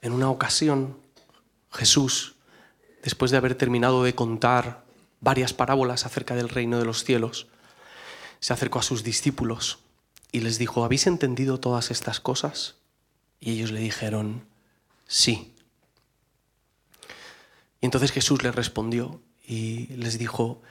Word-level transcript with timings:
En 0.00 0.12
una 0.12 0.30
ocasión, 0.30 0.98
Jesús, 1.72 2.36
después 3.02 3.30
de 3.30 3.36
haber 3.36 3.54
terminado 3.54 4.04
de 4.04 4.14
contar 4.14 4.84
varias 5.20 5.52
parábolas 5.52 6.06
acerca 6.06 6.34
del 6.34 6.48
reino 6.48 6.78
de 6.78 6.84
los 6.84 7.04
cielos, 7.04 7.48
se 8.40 8.52
acercó 8.52 8.78
a 8.78 8.82
sus 8.82 9.02
discípulos 9.02 9.80
y 10.30 10.40
les 10.40 10.58
dijo, 10.58 10.84
¿habéis 10.84 11.06
entendido 11.06 11.58
todas 11.58 11.90
estas 11.90 12.20
cosas? 12.20 12.76
Y 13.40 13.52
ellos 13.52 13.72
le 13.72 13.80
dijeron, 13.80 14.46
sí. 15.06 15.54
Y 17.80 17.86
entonces 17.86 18.12
Jesús 18.12 18.42
les 18.42 18.54
respondió 18.54 19.20
y 19.44 19.86
les 19.96 20.18
dijo, 20.18 20.62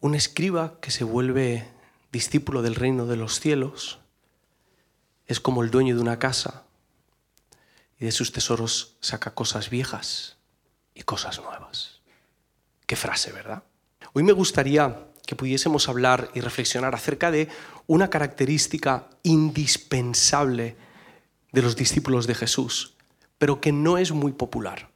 un 0.00 0.14
escriba 0.14 0.80
que 0.80 0.90
se 0.90 1.04
vuelve 1.04 1.68
discípulo 2.10 2.62
del 2.62 2.74
reino 2.74 3.06
de 3.06 3.16
los 3.16 3.40
cielos 3.40 3.98
es 5.26 5.40
como 5.40 5.62
el 5.62 5.70
dueño 5.70 5.94
de 5.94 6.02
una 6.02 6.18
casa 6.18 6.64
y 8.02 8.06
de 8.06 8.10
sus 8.10 8.32
tesoros 8.32 8.96
saca 9.00 9.32
cosas 9.32 9.70
viejas 9.70 10.36
y 10.92 11.02
cosas 11.02 11.40
nuevas. 11.40 12.00
Qué 12.84 12.96
frase, 12.96 13.30
¿verdad? 13.30 13.62
Hoy 14.12 14.24
me 14.24 14.32
gustaría 14.32 15.06
que 15.24 15.36
pudiésemos 15.36 15.88
hablar 15.88 16.28
y 16.34 16.40
reflexionar 16.40 16.96
acerca 16.96 17.30
de 17.30 17.48
una 17.86 18.10
característica 18.10 19.08
indispensable 19.22 20.74
de 21.52 21.62
los 21.62 21.76
discípulos 21.76 22.26
de 22.26 22.34
Jesús, 22.34 22.94
pero 23.38 23.60
que 23.60 23.70
no 23.70 23.98
es 23.98 24.10
muy 24.10 24.32
popular. 24.32 24.90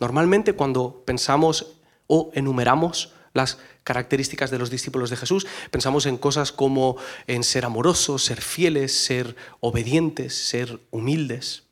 Normalmente 0.00 0.54
cuando 0.54 1.04
pensamos 1.04 1.74
o 2.06 2.30
enumeramos 2.32 3.12
las 3.34 3.58
características 3.84 4.50
de 4.50 4.58
los 4.58 4.70
discípulos 4.70 5.10
de 5.10 5.18
Jesús, 5.18 5.46
pensamos 5.70 6.06
en 6.06 6.16
cosas 6.16 6.52
como 6.52 6.96
en 7.26 7.44
ser 7.44 7.66
amorosos, 7.66 8.24
ser 8.24 8.40
fieles, 8.40 8.96
ser 8.96 9.36
obedientes, 9.60 10.34
ser 10.34 10.80
humildes. 10.90 11.64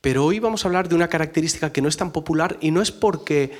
Pero 0.00 0.24
hoy 0.24 0.38
vamos 0.38 0.64
a 0.64 0.68
hablar 0.68 0.88
de 0.88 0.94
una 0.94 1.08
característica 1.08 1.72
que 1.72 1.82
no 1.82 1.88
es 1.88 1.96
tan 1.96 2.12
popular 2.12 2.56
y 2.60 2.70
no 2.70 2.80
es 2.80 2.90
porque 2.90 3.52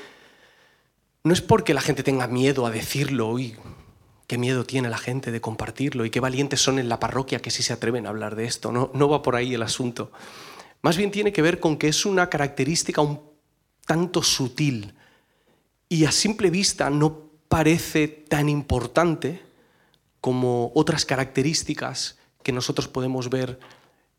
no 1.23 1.35
es 1.35 1.43
porque 1.43 1.75
la 1.75 1.83
gente 1.83 2.03
tenga 2.03 2.27
miedo 2.29 2.65
a 2.65 2.71
decirlo, 2.71 3.39
y 3.39 3.55
qué 4.27 4.39
miedo 4.39 4.65
tiene 4.65 4.89
la 4.89 4.97
gente 4.97 5.31
de 5.31 5.41
compartirlo 5.43 6.07
y 6.07 6.11
qué 6.11 6.21
valientes 6.21 6.63
son 6.63 6.79
en 6.79 6.89
la 6.89 6.99
parroquia 6.99 7.43
que 7.43 7.51
sí 7.51 7.63
se 7.63 7.75
atreven 7.75 8.07
a 8.07 8.09
hablar 8.09 8.37
de 8.37 8.47
esto, 8.47 8.73
no, 8.73 8.91
no 8.95 9.09
va 9.09 9.21
por 9.21 9.37
ahí 9.37 9.53
el 9.53 9.63
asunto. 9.63 10.13
Más 10.81 10.97
bien 10.97 11.11
tiene 11.11 11.33
que 11.33 11.43
ver 11.43 11.61
con 11.61 11.77
que 11.77 11.89
es 11.89 12.07
una 12.07 12.31
característica 12.31 13.03
un 13.03 13.21
tanto 13.85 14.23
sutil 14.23 14.95
y 15.91 16.07
a 16.07 16.13
simple 16.13 16.49
vista 16.49 16.89
no 16.89 17.29
parece 17.49 18.09
tan 18.09 18.49
importante 18.49 19.43
como 20.23 20.73
otras 20.75 21.05
características 21.05 22.17
que 22.43 22.53
nosotros 22.53 22.89
podemos 22.89 23.29
ver 23.29 23.59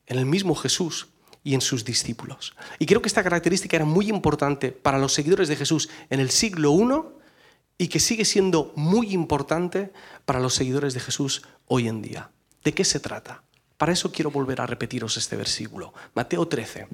en 0.05 0.19
el 0.19 0.25
mismo 0.27 0.53
Jesús 0.53 1.07
y 1.43 1.53
en 1.53 1.61
sus 1.61 1.83
discípulos. 1.85 2.55
Y 2.79 2.85
creo 2.85 3.01
que 3.01 3.07
esta 3.07 3.23
característica 3.23 3.75
era 3.75 3.85
muy 3.85 4.09
importante 4.09 4.71
para 4.71 4.99
los 4.99 5.13
seguidores 5.13 5.47
de 5.47 5.55
Jesús 5.55 5.89
en 6.09 6.19
el 6.19 6.29
siglo 6.29 6.73
I 6.73 7.83
y 7.83 7.87
que 7.87 7.99
sigue 7.99 8.25
siendo 8.25 8.73
muy 8.75 9.13
importante 9.13 9.91
para 10.25 10.39
los 10.39 10.53
seguidores 10.53 10.93
de 10.93 10.99
Jesús 10.99 11.43
hoy 11.67 11.87
en 11.87 12.01
día. 12.01 12.29
¿De 12.63 12.73
qué 12.73 12.83
se 12.85 12.99
trata? 12.99 13.43
Para 13.77 13.93
eso 13.93 14.11
quiero 14.11 14.29
volver 14.29 14.61
a 14.61 14.67
repetiros 14.67 15.17
este 15.17 15.35
versículo. 15.35 15.93
Mateo 16.13 16.47
13, 16.47 16.87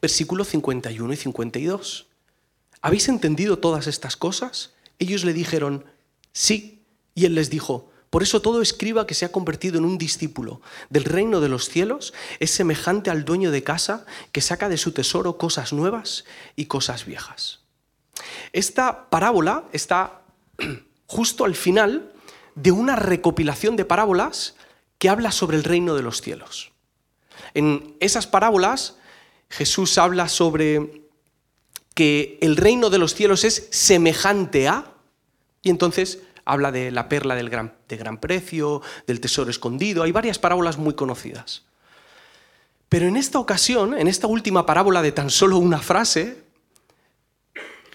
versículo 0.00 0.44
51 0.44 1.12
y 1.12 1.16
52. 1.16 2.06
¿Habéis 2.80 3.08
entendido 3.08 3.58
todas 3.58 3.86
estas 3.86 4.16
cosas? 4.16 4.72
Ellos 4.98 5.24
le 5.24 5.34
dijeron, 5.34 5.84
sí. 6.32 6.82
Y 7.14 7.26
él 7.26 7.34
les 7.34 7.50
dijo, 7.50 7.90
por 8.14 8.22
eso 8.22 8.40
todo 8.40 8.62
escriba 8.62 9.08
que 9.08 9.14
se 9.14 9.24
ha 9.24 9.32
convertido 9.32 9.76
en 9.76 9.84
un 9.84 9.98
discípulo 9.98 10.60
del 10.88 11.02
reino 11.02 11.40
de 11.40 11.48
los 11.48 11.68
cielos 11.68 12.14
es 12.38 12.52
semejante 12.52 13.10
al 13.10 13.24
dueño 13.24 13.50
de 13.50 13.64
casa 13.64 14.06
que 14.30 14.40
saca 14.40 14.68
de 14.68 14.76
su 14.76 14.92
tesoro 14.92 15.36
cosas 15.36 15.72
nuevas 15.72 16.24
y 16.54 16.66
cosas 16.66 17.06
viejas. 17.06 17.58
Esta 18.52 19.10
parábola 19.10 19.64
está 19.72 20.22
justo 21.08 21.44
al 21.44 21.56
final 21.56 22.12
de 22.54 22.70
una 22.70 22.94
recopilación 22.94 23.74
de 23.74 23.84
parábolas 23.84 24.54
que 24.98 25.08
habla 25.08 25.32
sobre 25.32 25.56
el 25.56 25.64
reino 25.64 25.96
de 25.96 26.02
los 26.02 26.20
cielos. 26.20 26.70
En 27.52 27.96
esas 27.98 28.28
parábolas 28.28 28.94
Jesús 29.50 29.98
habla 29.98 30.28
sobre 30.28 31.02
que 31.96 32.38
el 32.42 32.54
reino 32.54 32.90
de 32.90 32.98
los 32.98 33.12
cielos 33.12 33.42
es 33.42 33.66
semejante 33.72 34.68
a, 34.68 34.92
y 35.62 35.70
entonces 35.70 36.20
habla 36.44 36.72
de 36.72 36.90
la 36.90 37.08
perla 37.08 37.34
del 37.34 37.50
gran, 37.50 37.74
de 37.88 37.96
gran 37.96 38.18
precio, 38.18 38.82
del 39.06 39.20
tesoro 39.20 39.50
escondido, 39.50 40.02
hay 40.02 40.12
varias 40.12 40.38
parábolas 40.38 40.78
muy 40.78 40.94
conocidas. 40.94 41.62
Pero 42.88 43.06
en 43.06 43.16
esta 43.16 43.38
ocasión, 43.38 43.98
en 43.98 44.08
esta 44.08 44.26
última 44.26 44.66
parábola 44.66 45.02
de 45.02 45.12
tan 45.12 45.30
solo 45.30 45.58
una 45.58 45.80
frase, 45.80 46.44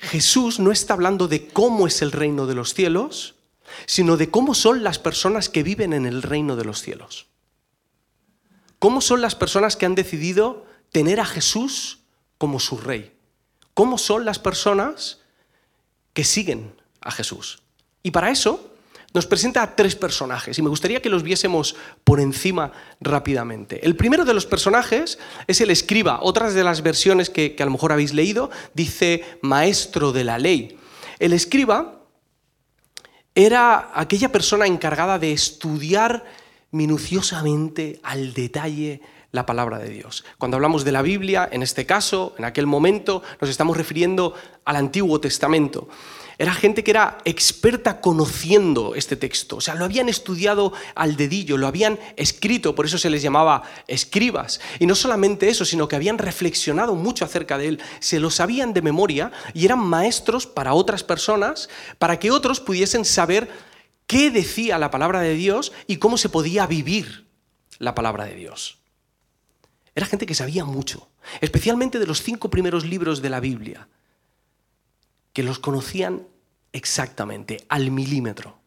Jesús 0.01 0.59
no 0.59 0.71
está 0.71 0.93
hablando 0.93 1.27
de 1.27 1.47
cómo 1.47 1.87
es 1.87 2.01
el 2.01 2.11
reino 2.11 2.47
de 2.47 2.55
los 2.55 2.73
cielos, 2.73 3.35
sino 3.85 4.17
de 4.17 4.29
cómo 4.29 4.55
son 4.55 4.83
las 4.83 4.99
personas 4.99 5.49
que 5.49 5.63
viven 5.63 5.93
en 5.93 6.05
el 6.05 6.21
reino 6.21 6.55
de 6.55 6.65
los 6.65 6.81
cielos. 6.81 7.27
¿Cómo 8.79 9.01
son 9.01 9.21
las 9.21 9.35
personas 9.35 9.75
que 9.75 9.85
han 9.85 9.95
decidido 9.95 10.65
tener 10.91 11.19
a 11.19 11.25
Jesús 11.25 11.99
como 12.37 12.59
su 12.59 12.77
rey? 12.77 13.15
¿Cómo 13.73 13.97
son 13.97 14.25
las 14.25 14.39
personas 14.39 15.19
que 16.13 16.23
siguen 16.23 16.73
a 17.01 17.11
Jesús? 17.11 17.61
Y 18.03 18.11
para 18.11 18.29
eso 18.29 18.69
nos 19.13 19.25
presenta 19.25 19.63
a 19.63 19.75
tres 19.75 19.95
personajes 19.95 20.57
y 20.57 20.61
me 20.61 20.69
gustaría 20.69 21.01
que 21.01 21.09
los 21.09 21.23
viésemos 21.23 21.75
por 22.03 22.19
encima 22.19 22.71
rápidamente. 23.01 23.85
El 23.85 23.95
primero 23.95 24.23
de 24.23 24.33
los 24.33 24.45
personajes 24.45 25.17
es 25.47 25.61
el 25.61 25.71
escriba. 25.71 26.19
Otras 26.21 26.53
de 26.53 26.63
las 26.63 26.83
versiones 26.83 27.29
que, 27.29 27.55
a 27.59 27.65
lo 27.65 27.71
mejor 27.71 27.91
habéis 27.91 28.13
leído 28.13 28.51
dice 28.73 29.23
maestro 29.41 30.11
de 30.11 30.23
la 30.23 30.37
ley. 30.37 30.77
El 31.17 31.33
escriba 31.33 32.03
era 33.33 33.91
aquella 33.93 34.31
persona 34.31 34.67
encargada 34.67 35.17
de 35.17 35.31
estudiar 35.31 36.25
minuciosamente 36.71 37.99
al 38.03 38.33
detalle 38.33 39.01
la 39.31 39.45
palabra 39.45 39.79
de 39.79 39.89
Dios. 39.89 40.23
Cuando 40.37 40.57
hablamos 40.57 40.83
de 40.83 40.91
la 40.91 41.01
Biblia, 41.01 41.47
en 41.51 41.63
este 41.63 41.85
caso, 41.85 42.35
en 42.37 42.45
aquel 42.45 42.67
momento, 42.67 43.23
nos 43.41 43.49
estamos 43.49 43.77
refiriendo 43.77 44.33
al 44.65 44.75
Antiguo 44.75 45.19
Testamento. 45.19 45.87
Era 46.39 46.53
gente 46.53 46.85
que 46.85 46.91
era 46.91 47.17
experta 47.25 47.99
conociendo 47.99 48.95
este 48.95 49.17
texto, 49.17 49.57
o 49.57 49.61
sea, 49.61 49.75
lo 49.75 49.83
habían 49.83 50.07
estudiado 50.07 50.71
al 50.95 51.17
dedillo, 51.17 51.57
lo 51.57 51.67
habían 51.67 51.99
escrito, 52.15 52.75
por 52.75 52.85
eso 52.85 52.97
se 52.97 53.09
les 53.09 53.21
llamaba 53.21 53.63
escribas. 53.87 54.61
Y 54.79 54.85
no 54.85 54.95
solamente 54.95 55.49
eso, 55.49 55.65
sino 55.65 55.89
que 55.89 55.97
habían 55.97 56.17
reflexionado 56.17 56.95
mucho 56.95 57.25
acerca 57.25 57.57
de 57.57 57.67
él, 57.67 57.81
se 57.99 58.21
lo 58.21 58.31
sabían 58.31 58.73
de 58.73 58.81
memoria 58.81 59.33
y 59.53 59.65
eran 59.65 59.79
maestros 59.79 60.47
para 60.47 60.73
otras 60.73 61.03
personas, 61.03 61.67
para 61.97 62.19
que 62.19 62.31
otros 62.31 62.61
pudiesen 62.61 63.03
saber 63.03 63.49
qué 64.07 64.31
decía 64.31 64.77
la 64.77 64.91
palabra 64.91 65.19
de 65.19 65.33
Dios 65.33 65.73
y 65.87 65.97
cómo 65.97 66.17
se 66.17 66.29
podía 66.29 66.65
vivir 66.67 67.27
la 67.79 67.95
palabra 67.95 68.23
de 68.23 68.35
Dios. 68.35 68.77
Era 69.93 70.05
gente 70.05 70.25
que 70.25 70.35
sabía 70.35 70.63
mucho, 70.63 71.09
especialmente 71.41 71.99
de 71.99 72.07
los 72.07 72.23
cinco 72.23 72.49
primeros 72.49 72.85
libros 72.85 73.21
de 73.21 73.29
la 73.29 73.41
Biblia 73.41 73.89
que 75.33 75.43
los 75.43 75.59
conocían 75.59 76.27
exactamente, 76.71 77.65
al 77.69 77.91
milímetro. 77.91 78.59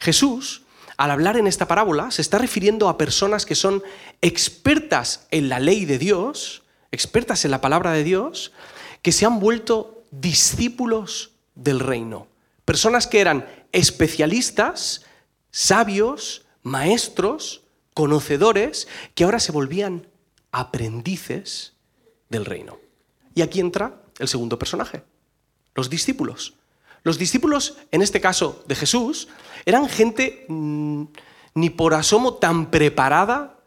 Jesús, 0.00 0.62
al 0.96 1.10
hablar 1.10 1.36
en 1.36 1.46
esta 1.46 1.68
parábola, 1.68 2.10
se 2.10 2.22
está 2.22 2.38
refiriendo 2.38 2.88
a 2.88 2.98
personas 2.98 3.46
que 3.46 3.54
son 3.54 3.82
expertas 4.20 5.26
en 5.30 5.48
la 5.48 5.60
ley 5.60 5.84
de 5.84 5.98
Dios, 5.98 6.62
expertas 6.90 7.44
en 7.44 7.50
la 7.50 7.60
palabra 7.60 7.92
de 7.92 8.04
Dios, 8.04 8.52
que 9.02 9.12
se 9.12 9.26
han 9.26 9.40
vuelto 9.40 10.04
discípulos 10.10 11.32
del 11.54 11.80
reino. 11.80 12.26
Personas 12.64 13.06
que 13.06 13.20
eran 13.20 13.46
especialistas, 13.72 15.04
sabios, 15.50 16.46
maestros, 16.62 17.62
conocedores, 17.94 18.88
que 19.14 19.24
ahora 19.24 19.40
se 19.40 19.52
volvían 19.52 20.06
aprendices 20.52 21.74
del 22.28 22.44
reino. 22.44 22.78
Y 23.34 23.42
aquí 23.42 23.60
entra 23.60 24.02
el 24.18 24.28
segundo 24.28 24.58
personaje, 24.58 25.02
los 25.78 25.88
discípulos. 25.88 26.54
Los 27.04 27.18
discípulos, 27.18 27.76
en 27.92 28.02
este 28.02 28.20
caso 28.20 28.64
de 28.66 28.74
Jesús, 28.74 29.28
eran 29.64 29.88
gente 29.88 30.44
mm, 30.48 31.04
ni 31.54 31.70
por 31.70 31.94
asomo 31.94 32.34
tan 32.34 32.72
preparada 32.72 33.60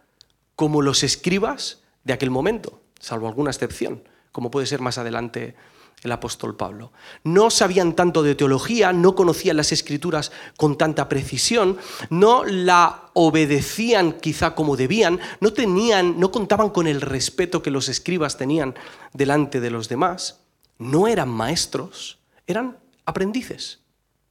como 0.58 0.82
los 0.82 1.04
escribas 1.04 1.84
de 2.04 2.12
aquel 2.12 2.30
momento, 2.30 2.82
salvo 3.00 3.30
alguna 3.30 3.50
excepción, 3.50 4.04
como 4.34 4.52
puede 4.52 4.68
ser 4.68 4.82
más 4.82 4.98
adelante 4.98 5.56
el 6.04 6.12
apóstol 6.12 6.58
Pablo. 6.58 6.92
No 7.24 7.50
sabían 7.50 7.96
tanto 7.96 8.24
de 8.24 8.36
teología, 8.36 8.92
no 8.92 9.16
conocían 9.16 9.56
las 9.56 9.72
escrituras 9.72 10.34
con 10.58 10.78
tanta 10.78 11.08
precisión, 11.08 11.78
no 12.10 12.44
la 12.44 13.10
obedecían 13.14 14.20
quizá 14.20 14.54
como 14.54 14.76
debían, 14.76 15.18
no 15.40 15.54
tenían, 15.54 16.20
no 16.20 16.30
contaban 16.30 16.72
con 16.72 16.88
el 16.88 17.00
respeto 17.00 17.64
que 17.64 17.72
los 17.72 17.88
escribas 17.88 18.36
tenían 18.36 18.76
delante 19.14 19.62
de 19.62 19.72
los 19.72 19.88
demás 19.88 20.42
no 20.82 21.08
eran 21.08 21.30
maestros, 21.30 22.18
eran 22.48 22.80
aprendices, 23.06 23.80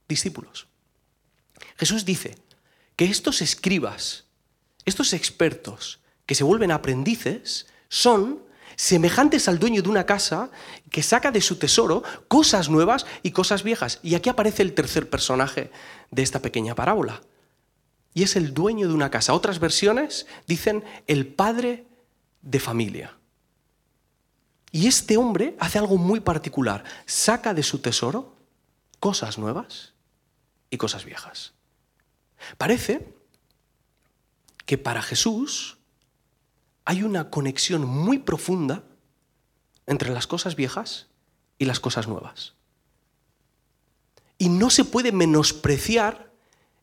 discípulos. 0.09 0.67
Jesús 1.77 2.05
dice 2.05 2.37
que 2.97 3.05
estos 3.05 3.41
escribas, 3.41 4.25
estos 4.85 5.13
expertos 5.13 6.01
que 6.27 6.35
se 6.35 6.43
vuelven 6.43 6.73
aprendices, 6.73 7.67
son 7.89 8.43
semejantes 8.75 9.47
al 9.47 9.61
dueño 9.61 9.81
de 9.81 9.89
una 9.91 10.07
casa 10.07 10.51
que 10.91 11.05
saca 11.05 11.31
de 11.31 11.41
su 11.41 11.57
tesoro 11.57 12.03
cosas 12.27 12.69
nuevas 12.69 13.07
y 13.23 13.31
cosas 13.31 13.63
viejas. 13.63 14.01
Y 14.03 14.17
aquí 14.17 14.29
aparece 14.29 14.63
el 14.63 14.75
tercer 14.75 15.09
personaje 15.09 15.71
de 16.11 16.23
esta 16.23 16.43
pequeña 16.43 16.75
parábola. 16.75 17.21
Y 18.13 18.25
es 18.25 18.35
el 18.35 18.55
dueño 18.55 18.89
de 18.89 18.95
una 18.95 19.11
casa. 19.11 19.35
Otras 19.35 19.61
versiones 19.61 20.27
dicen 20.49 20.83
el 21.07 21.29
padre 21.29 21.87
de 22.43 22.59
familia. 22.59 23.20
Y 24.73 24.87
este 24.87 25.17
hombre 25.17 25.57
hace 25.59 25.79
algo 25.79 25.97
muy 25.97 26.21
particular. 26.21 26.85
Saca 27.07 27.55
de 27.55 27.63
su 27.63 27.81
tesoro 27.81 28.37
cosas 29.01 29.39
nuevas 29.39 29.95
y 30.71 30.77
cosas 30.77 31.05
viejas. 31.05 31.53
Parece 32.57 33.15
que 34.67 34.79
para 34.79 35.03
Jesús 35.03 35.79
hay 36.85 37.03
una 37.03 37.31
conexión 37.31 37.85
muy 37.85 38.19
profunda 38.19 38.85
entre 39.87 40.11
las 40.11 40.27
cosas 40.27 40.55
viejas 40.55 41.09
y 41.59 41.65
las 41.65 41.81
cosas 41.81 42.07
nuevas. 42.07 42.55
Y 44.39 44.49
no 44.49 44.71
se 44.71 44.85
puede 44.85 45.13
menospreciar 45.13 46.33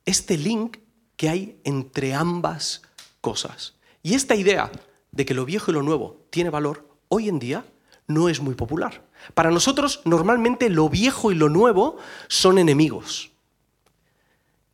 este 0.05 0.37
link 0.37 0.77
que 1.15 1.29
hay 1.29 1.59
entre 1.63 2.13
ambas 2.13 2.83
cosas. 3.21 3.75
Y 4.03 4.13
esta 4.13 4.35
idea 4.35 4.71
de 5.11 5.25
que 5.25 5.33
lo 5.33 5.45
viejo 5.45 5.71
y 5.71 5.73
lo 5.73 5.81
nuevo 5.81 6.25
tiene 6.29 6.49
valor, 6.49 6.87
hoy 7.07 7.29
en 7.29 7.39
día 7.39 7.65
no 8.07 8.29
es 8.29 8.39
muy 8.39 8.55
popular. 8.55 9.03
Para 9.33 9.51
nosotros 9.51 10.01
normalmente 10.05 10.69
lo 10.69 10.89
viejo 10.89 11.31
y 11.31 11.35
lo 11.35 11.49
nuevo 11.49 11.97
son 12.27 12.57
enemigos. 12.57 13.31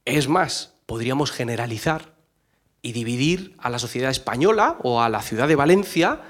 Es 0.06 0.28
más, 0.28 0.76
podríamos 0.86 1.32
generalizar 1.32 2.14
y 2.82 2.92
dividir 2.92 3.56
a 3.58 3.70
la 3.70 3.80
sociedad 3.80 4.12
española 4.12 4.78
o 4.84 5.02
a 5.02 5.10
la 5.10 5.22
ciudad 5.22 5.48
de 5.48 5.56
Valencia 5.56 6.22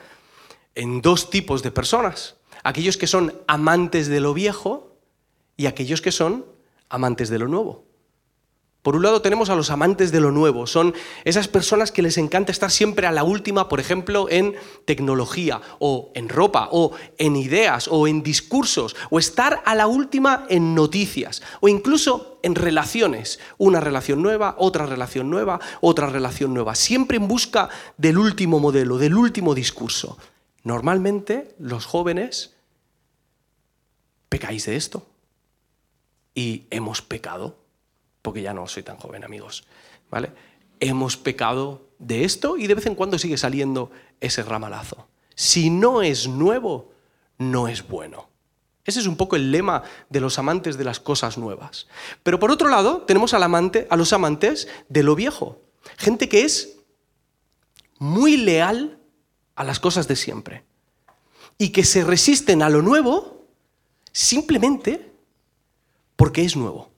en 0.75 1.01
dos 1.01 1.29
tipos 1.29 1.63
de 1.63 1.71
personas. 1.71 2.35
Aquellos 2.63 2.97
que 2.97 3.07
son 3.07 3.33
amantes 3.47 4.07
de 4.07 4.19
lo 4.19 4.33
viejo 4.33 4.95
y 5.57 5.65
aquellos 5.65 6.01
que 6.01 6.11
son 6.11 6.45
amantes 6.89 7.29
de 7.29 7.39
lo 7.39 7.47
nuevo. 7.47 7.85
Por 8.83 8.97
un 8.97 9.03
lado 9.03 9.21
tenemos 9.21 9.49
a 9.49 9.55
los 9.55 9.69
amantes 9.69 10.11
de 10.11 10.19
lo 10.19 10.31
nuevo, 10.31 10.67
son 10.67 10.93
esas 11.23 11.47
personas 11.47 11.93
que 11.93 12.01
les 12.01 12.17
encanta 12.17 12.51
estar 12.51 12.69
siempre 12.69 13.07
a 13.07 13.13
la 13.13 13.23
última, 13.23 13.69
por 13.69 13.79
ejemplo, 13.79 14.27
en 14.29 14.55
tecnología 14.83 15.61
o 15.79 16.11
en 16.15 16.27
ropa 16.27 16.67
o 16.69 16.91
en 17.17 17.37
ideas 17.37 17.87
o 17.89 18.07
en 18.09 18.23
discursos 18.23 18.93
o 19.09 19.19
estar 19.19 19.63
a 19.65 19.73
la 19.73 19.87
última 19.87 20.45
en 20.49 20.75
noticias 20.75 21.41
o 21.61 21.69
incluso 21.69 22.39
en 22.43 22.55
relaciones, 22.55 23.39
una 23.57 23.79
relación 23.79 24.21
nueva, 24.21 24.55
otra 24.57 24.85
relación 24.85 25.29
nueva, 25.29 25.61
otra 25.79 26.07
relación 26.07 26.53
nueva, 26.53 26.75
siempre 26.75 27.15
en 27.15 27.29
busca 27.29 27.69
del 27.95 28.17
último 28.17 28.59
modelo, 28.59 28.97
del 28.97 29.15
último 29.15 29.55
discurso. 29.55 30.17
Normalmente 30.65 31.55
los 31.57 31.85
jóvenes 31.85 32.57
pecáis 34.27 34.65
de 34.65 34.75
esto 34.75 35.07
y 36.35 36.65
hemos 36.69 37.01
pecado 37.01 37.62
porque 38.23 38.41
ya 38.41 38.55
no 38.55 38.67
soy 38.67 38.81
tan 38.81 38.97
joven, 38.97 39.23
amigos. 39.23 39.65
¿Vale? 40.09 40.31
Hemos 40.79 41.17
pecado 41.17 41.89
de 41.99 42.23
esto 42.23 42.57
y 42.57 42.65
de 42.65 42.73
vez 42.73 42.87
en 42.87 42.95
cuando 42.95 43.19
sigue 43.19 43.37
saliendo 43.37 43.91
ese 44.19 44.41
ramalazo. 44.41 45.07
Si 45.35 45.69
no 45.69 46.01
es 46.01 46.27
nuevo, 46.27 46.91
no 47.37 47.67
es 47.67 47.87
bueno. 47.87 48.29
Ese 48.85 48.99
es 48.99 49.07
un 49.07 49.15
poco 49.15 49.35
el 49.35 49.51
lema 49.51 49.83
de 50.09 50.19
los 50.19 50.39
amantes 50.39 50.77
de 50.77 50.83
las 50.83 50.99
cosas 50.99 51.37
nuevas. 51.37 51.87
Pero 52.23 52.39
por 52.39 52.51
otro 52.51 52.69
lado, 52.69 53.03
tenemos 53.03 53.33
a 53.33 53.95
los 53.95 54.13
amantes 54.13 54.67
de 54.89 55.03
lo 55.03 55.15
viejo. 55.15 55.61
Gente 55.97 56.27
que 56.27 56.43
es 56.43 56.77
muy 57.97 58.37
leal 58.37 58.99
a 59.55 59.63
las 59.63 59.79
cosas 59.79 60.07
de 60.07 60.15
siempre. 60.15 60.63
Y 61.57 61.69
que 61.69 61.83
se 61.83 62.03
resisten 62.03 62.61
a 62.61 62.69
lo 62.69 62.81
nuevo 62.81 63.45
simplemente 64.11 65.11
porque 66.15 66.43
es 66.43 66.55
nuevo. 66.55 66.92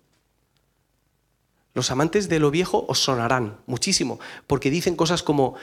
Los 1.76 1.92
amantes 1.92 2.30
de 2.30 2.40
lo 2.40 2.50
viejo 2.52 2.86
os 2.88 3.04
sonarán 3.04 3.58
muchísimo, 3.68 4.20
porque 4.48 4.72
dicen 4.72 4.96
cosas 4.96 5.22
como, 5.22 5.56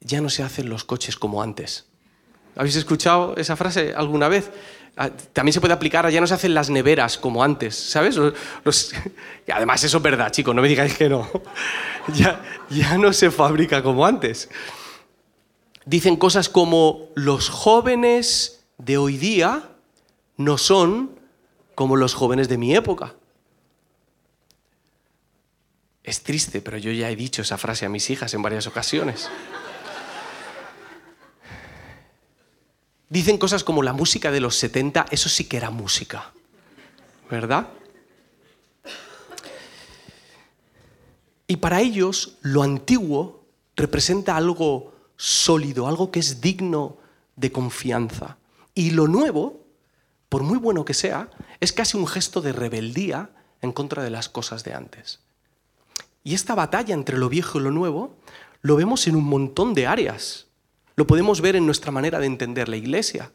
ya 0.00 0.20
no 0.20 0.30
se 0.30 0.44
hacen 0.44 0.70
los 0.70 0.84
coches 0.84 1.16
como 1.16 1.42
antes. 1.42 1.86
¿Habéis 2.56 2.76
escuchado 2.76 3.34
esa 3.36 3.56
frase 3.56 3.92
alguna 3.94 4.28
vez? 4.28 4.50
Ah, 4.96 5.10
también 5.32 5.52
se 5.52 5.60
puede 5.60 5.74
aplicar 5.74 6.06
a 6.06 6.10
ya 6.10 6.20
no 6.20 6.26
se 6.26 6.34
hacen 6.34 6.54
las 6.54 6.70
neveras 6.70 7.18
como 7.18 7.42
antes, 7.42 7.74
¿sabes? 7.76 8.18
Además 9.52 9.82
eso 9.82 9.96
es 9.96 10.02
verdad, 10.02 10.30
chicos, 10.30 10.54
no 10.54 10.62
me 10.62 10.68
digáis 10.68 10.94
que 10.96 11.08
no. 11.08 11.28
Ya, 12.14 12.42
ya 12.70 12.96
no 12.96 13.12
se 13.12 13.30
fabrica 13.30 13.82
como 13.82 14.06
antes. 14.06 14.48
Dicen 15.84 16.16
cosas 16.16 16.48
como 16.48 17.08
los 17.14 17.50
jóvenes 17.50 18.64
de 18.78 18.96
hoy 18.96 19.18
día 19.18 19.68
no 20.38 20.56
son 20.56 21.18
como 21.74 21.96
los 21.96 22.14
jóvenes 22.14 22.48
de 22.48 22.56
mi 22.56 22.74
época. 22.74 23.17
Es 26.08 26.22
triste, 26.22 26.62
pero 26.62 26.78
yo 26.78 26.90
ya 26.90 27.10
he 27.10 27.16
dicho 27.16 27.42
esa 27.42 27.58
frase 27.58 27.84
a 27.84 27.90
mis 27.90 28.08
hijas 28.08 28.32
en 28.32 28.40
varias 28.40 28.66
ocasiones. 28.66 29.28
Dicen 33.10 33.36
cosas 33.36 33.62
como 33.62 33.82
la 33.82 33.92
música 33.92 34.30
de 34.30 34.40
los 34.40 34.56
70, 34.56 35.04
eso 35.10 35.28
sí 35.28 35.44
que 35.44 35.58
era 35.58 35.68
música, 35.68 36.32
¿verdad? 37.30 37.68
Y 41.46 41.56
para 41.56 41.82
ellos 41.82 42.38
lo 42.40 42.62
antiguo 42.62 43.44
representa 43.76 44.34
algo 44.34 44.94
sólido, 45.18 45.88
algo 45.88 46.10
que 46.10 46.20
es 46.20 46.40
digno 46.40 46.96
de 47.36 47.52
confianza. 47.52 48.38
Y 48.74 48.92
lo 48.92 49.08
nuevo, 49.08 49.66
por 50.30 50.42
muy 50.42 50.56
bueno 50.56 50.86
que 50.86 50.94
sea, 50.94 51.28
es 51.60 51.74
casi 51.74 51.98
un 51.98 52.06
gesto 52.06 52.40
de 52.40 52.54
rebeldía 52.54 53.28
en 53.60 53.72
contra 53.72 54.02
de 54.02 54.08
las 54.08 54.30
cosas 54.30 54.64
de 54.64 54.72
antes. 54.72 55.27
Y 56.24 56.34
esta 56.34 56.54
batalla 56.54 56.94
entre 56.94 57.18
lo 57.18 57.28
viejo 57.28 57.58
y 57.58 57.62
lo 57.62 57.70
nuevo 57.70 58.16
lo 58.60 58.76
vemos 58.76 59.06
en 59.06 59.16
un 59.16 59.24
montón 59.24 59.74
de 59.74 59.86
áreas. 59.86 60.46
Lo 60.96 61.06
podemos 61.06 61.40
ver 61.40 61.56
en 61.56 61.66
nuestra 61.66 61.92
manera 61.92 62.18
de 62.18 62.26
entender 62.26 62.68
la 62.68 62.76
iglesia. 62.76 63.32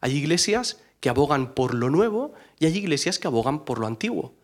Hay 0.00 0.16
iglesias 0.16 0.80
que 1.00 1.08
abogan 1.08 1.54
por 1.54 1.74
lo 1.74 1.90
nuevo 1.90 2.32
y 2.58 2.66
hay 2.66 2.76
iglesias 2.76 3.18
que 3.18 3.28
abogan 3.28 3.64
por 3.64 3.78
lo 3.78 3.86
antiguo. 3.86 4.34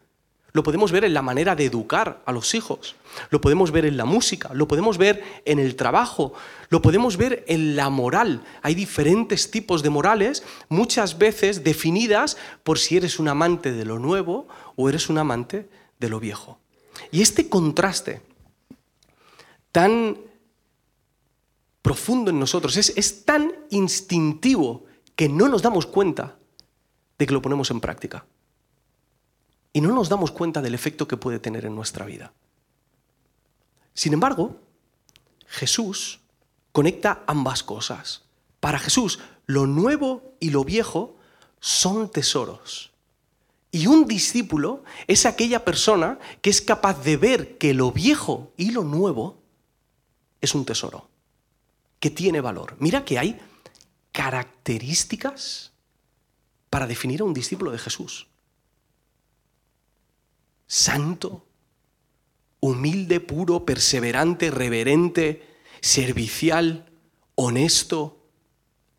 Lo 0.53 0.63
podemos 0.63 0.93
ver 0.93 1.05
en 1.05 1.15
la 1.15 1.23
manera 1.23 1.57
de 1.57 1.65
educar 1.65 2.23
a 2.27 2.31
los 2.31 2.55
hijos, 2.55 2.95
lo 3.31 3.41
podemos 3.41 3.73
ver 3.73 3.87
en 3.87 3.97
la 3.97 4.05
música, 4.05 4.55
lo 4.55 4.69
podemos 4.69 4.99
ver 4.99 5.21
en 5.45 5.59
el 5.59 5.75
trabajo, 5.75 6.33
lo 6.69 6.81
podemos 6.81 7.17
ver 7.17 7.45
en 7.49 7.75
la 7.75 7.91
moral. 7.91 8.45
Hay 8.63 8.77
diferentes 8.77 9.51
tipos 9.51 9.83
de 9.83 9.91
morales, 9.91 10.45
muchas 10.69 11.19
veces 11.19 11.65
definidas 11.65 12.37
por 12.63 12.79
si 12.79 12.97
eres 12.97 13.19
un 13.19 13.27
amante 13.27 13.73
de 13.73 13.85
lo 13.85 13.99
nuevo 13.99 14.47
o 14.77 14.89
eres 14.89 15.09
un 15.09 15.19
amante 15.19 15.69
de 15.99 16.09
lo 16.09 16.21
viejo. 16.21 16.61
Y 17.11 17.23
este 17.23 17.49
contraste 17.49 18.23
tan 19.73 20.17
profundo 21.83 22.31
en 22.31 22.41
nosotros 22.41 22.77
es, 22.79 23.25
tan 23.27 23.53
instintivo 23.69 24.87
que 25.15 25.29
no 25.29 25.49
nos 25.49 25.61
damos 25.61 25.85
cuenta 25.85 26.39
de 27.19 27.27
que 27.27 27.33
lo 27.35 27.43
ponemos 27.43 27.71
en 27.71 27.81
práctica. 27.81 28.25
Y 29.73 29.83
no 29.83 29.93
nos 29.93 30.09
damos 30.09 30.31
cuenta 30.31 30.63
del 30.63 30.75
efecto 30.75 31.07
que 31.07 31.19
puede 31.19 31.39
tener 31.39 31.67
en 31.67 31.75
nuestra 31.75 32.07
vida. 32.07 32.33
Sin 33.93 34.15
embargo, 34.15 34.57
Jesús 35.47 36.21
conecta 36.73 37.23
ambas 37.27 37.63
cosas. 37.63 38.23
Para 38.61 38.79
Jesús, 38.79 39.19
lo 39.45 39.67
nuevo 39.67 40.37
y 40.41 40.51
lo 40.51 40.65
viejo 40.65 41.17
son 41.61 42.09
tesoros. 42.09 42.94
Y 43.75 43.89
un 43.89 44.07
discípulo 44.07 44.85
es 45.09 45.27
aquella 45.27 45.65
persona 45.65 46.21
que 46.41 46.49
es 46.49 46.63
capaz 46.63 47.03
de 47.03 47.17
ver 47.17 47.59
que 47.59 47.75
lo 47.75 47.91
viejo 47.91 48.53
y 48.57 48.71
lo 48.71 48.85
nuevo 48.85 49.43
es 50.41 50.55
un 50.55 50.65
tesoro, 50.65 51.09
que 51.99 52.09
tiene 52.09 52.41
valor. 52.41 52.77
Mira 52.79 53.05
que 53.05 53.19
hay 53.19 53.37
características 54.13 55.73
para 56.71 56.87
definir 56.87 57.23
a 57.23 57.25
un 57.25 57.35
discípulo 57.35 57.73
de 57.73 57.79
Jesús. 57.79 58.29
Santo, 60.69 61.45
humilde, 62.61 63.19
puro, 63.19 63.67
perseverante, 63.67 64.53
reverente, 64.53 65.49
servicial, 65.81 66.93
honesto, 67.35 68.25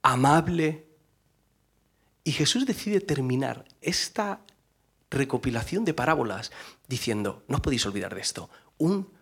amable. 0.02 0.86
Y 2.26 2.34
Jesús 2.34 2.66
decide 2.66 3.00
terminar 3.00 3.64
esta 3.80 4.45
recopilación 5.10 5.86
de 5.86 5.94
parábolas 5.94 6.52
diciendo, 6.88 7.44
no 7.48 7.62
podéis 7.62 7.86
olvidar 7.86 8.16
de 8.16 8.22
esto, 8.22 8.50
un 8.78 9.14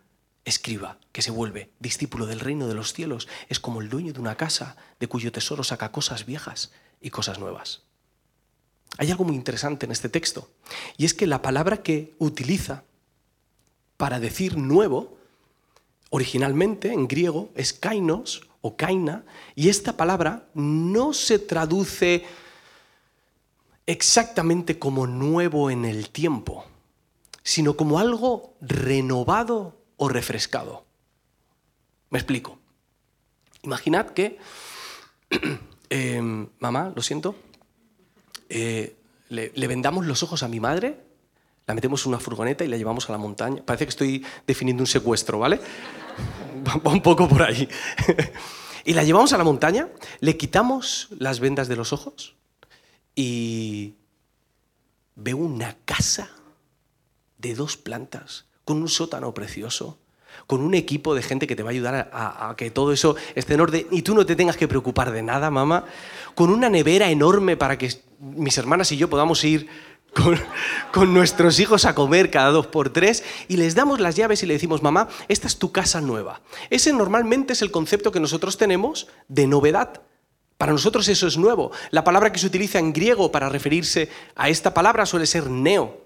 escriba 0.46 0.98
que 1.12 1.22
se 1.22 1.32
vuelve 1.32 1.72
discípulo 1.80 2.26
del 2.26 2.40
reino 2.40 2.68
de 2.68 2.74
los 2.74 2.94
cielos 2.94 3.28
es 3.50 3.60
como 3.60 3.82
el 3.82 3.90
dueño 3.90 4.14
de 4.14 4.20
una 4.20 4.36
casa 4.36 4.76
de 5.00 5.08
cuyo 5.08 5.32
tesoro 5.32 5.64
saca 5.64 5.92
cosas 5.92 6.26
viejas 6.26 6.72
y 7.02 7.10
cosas 7.10 7.40
nuevas. 7.40 7.84
Hay 8.98 9.10
algo 9.10 9.24
muy 9.24 9.36
interesante 9.36 9.86
en 9.86 9.92
este 9.92 10.10
texto, 10.10 10.50
y 10.98 11.06
es 11.06 11.14
que 11.14 11.28
la 11.28 11.42
palabra 11.42 11.82
que 11.82 12.14
utiliza 12.20 12.84
para 13.98 14.20
decir 14.20 14.58
nuevo, 14.58 15.18
originalmente 16.10 16.92
en 16.92 17.08
griego, 17.08 17.52
es 17.56 17.74
kainos 17.74 18.48
o 18.62 18.76
kaina, 18.76 19.26
y 19.56 19.70
esta 19.70 19.98
palabra 19.98 20.48
no 20.54 21.14
se 21.14 21.40
traduce 21.40 22.24
exactamente 23.86 24.80
como 24.80 25.08
nuevo 25.08 25.70
en 25.70 25.86
el 25.86 26.10
tiempo, 26.10 26.66
sino 27.44 27.76
como 27.76 28.00
algo 28.00 28.54
renovado 28.62 29.78
o 29.98 30.10
refrescado. 30.10 30.86
Me 32.10 32.20
explico. 32.20 32.60
Imaginad 33.64 34.08
que, 34.12 34.38
em, 35.90 36.48
mamá, 36.60 36.92
lo 36.96 37.02
siento, 37.02 37.36
eh, 38.50 38.96
le, 39.30 39.52
le 39.56 39.68
vendamos 39.68 40.06
los 40.06 40.24
ojos 40.24 40.44
a 40.44 40.48
mi 40.48 40.60
madre, 40.60 41.00
la 41.66 41.74
metemos 41.74 42.06
en 42.06 42.10
una 42.10 42.20
furgoneta 42.20 42.64
y 42.66 42.68
la 42.68 42.78
llevamos 42.78 43.10
a 43.10 43.14
la 43.14 43.18
montaña. 43.18 43.64
Parece 43.66 43.86
que 43.86 43.90
estoy 43.90 44.26
definiendo 44.46 44.84
un 44.84 44.88
secuestro, 44.88 45.40
¿vale? 45.40 45.60
Va 46.86 46.92
un 46.92 47.02
poco 47.02 47.28
por 47.28 47.42
ahí. 47.42 47.68
y 48.86 48.94
la 48.94 49.04
llevamos 49.04 49.34
a 49.34 49.38
la 49.38 49.44
montaña, 49.44 49.90
le 50.20 50.38
quitamos 50.38 51.08
las 51.18 51.40
vendas 51.40 51.68
de 51.68 51.76
los 51.76 51.94
ojos 51.94 52.36
y 53.16 53.94
veo 55.16 55.38
una 55.38 55.78
casa 55.86 56.30
de 57.38 57.56
dos 57.56 57.78
plantas 57.78 58.46
con 58.66 58.82
un 58.82 58.90
sótano 58.90 59.34
precioso, 59.34 59.98
con 60.48 60.62
un 60.62 60.74
equipo 60.74 61.14
de 61.14 61.22
gente 61.22 61.46
que 61.46 61.56
te 61.56 61.64
va 61.64 61.70
a 61.70 61.72
ayudar 61.72 62.10
a, 62.14 62.56
que 62.58 62.72
todo 62.72 62.92
eso 62.92 63.16
esté 63.36 63.54
en 63.54 63.62
orden 63.62 63.88
y 63.92 64.02
tú 64.02 64.16
no 64.16 64.26
te 64.26 64.36
tengas 64.36 64.58
que 64.58 64.68
preocupar 64.68 65.12
de 65.12 65.22
nada, 65.22 65.52
mamá, 65.52 65.86
con 66.36 66.50
una 66.50 66.70
nevera 66.70 67.10
enorme 67.10 67.58
para 67.58 67.78
que 67.78 67.94
mis 68.20 68.58
hermanas 68.58 68.92
y 68.92 68.98
yo 68.98 69.10
podamos 69.10 69.44
ir 69.44 69.68
con, 70.14 70.40
con, 70.92 71.14
nuestros 71.14 71.60
hijos 71.60 71.86
a 71.86 71.96
comer 71.96 72.32
cada 72.32 72.52
dos 72.52 72.68
por 72.68 72.92
tres 72.92 73.24
y 73.48 73.58
les 73.58 73.76
damos 73.76 74.00
las 74.00 74.16
llaves 74.16 74.42
y 74.44 74.46
le 74.46 74.54
decimos, 74.54 74.82
mamá, 74.82 75.08
esta 75.28 75.48
es 75.48 75.58
tu 75.58 75.72
casa 75.72 76.02
nueva. 76.02 76.42
Ese 76.70 76.94
normalmente 76.94 77.54
es 77.54 77.62
el 77.62 77.72
concepto 77.72 78.12
que 78.12 78.20
nosotros 78.20 78.58
tenemos 78.58 79.08
de 79.28 79.48
novedad. 79.48 80.02
Para 80.58 80.72
nosotros 80.72 81.08
eso 81.08 81.28
es 81.28 81.38
nuevo. 81.38 81.72
La 81.92 82.04
palabra 82.04 82.32
que 82.32 82.40
se 82.40 82.48
utiliza 82.48 82.80
en 82.80 82.94
griego 82.94 83.32
para 83.32 83.50
referirse 83.50 84.10
a 84.36 84.50
esta 84.50 84.74
palabra 84.74 85.06
suele 85.06 85.26
ser 85.26 85.50
neo. 85.50 86.06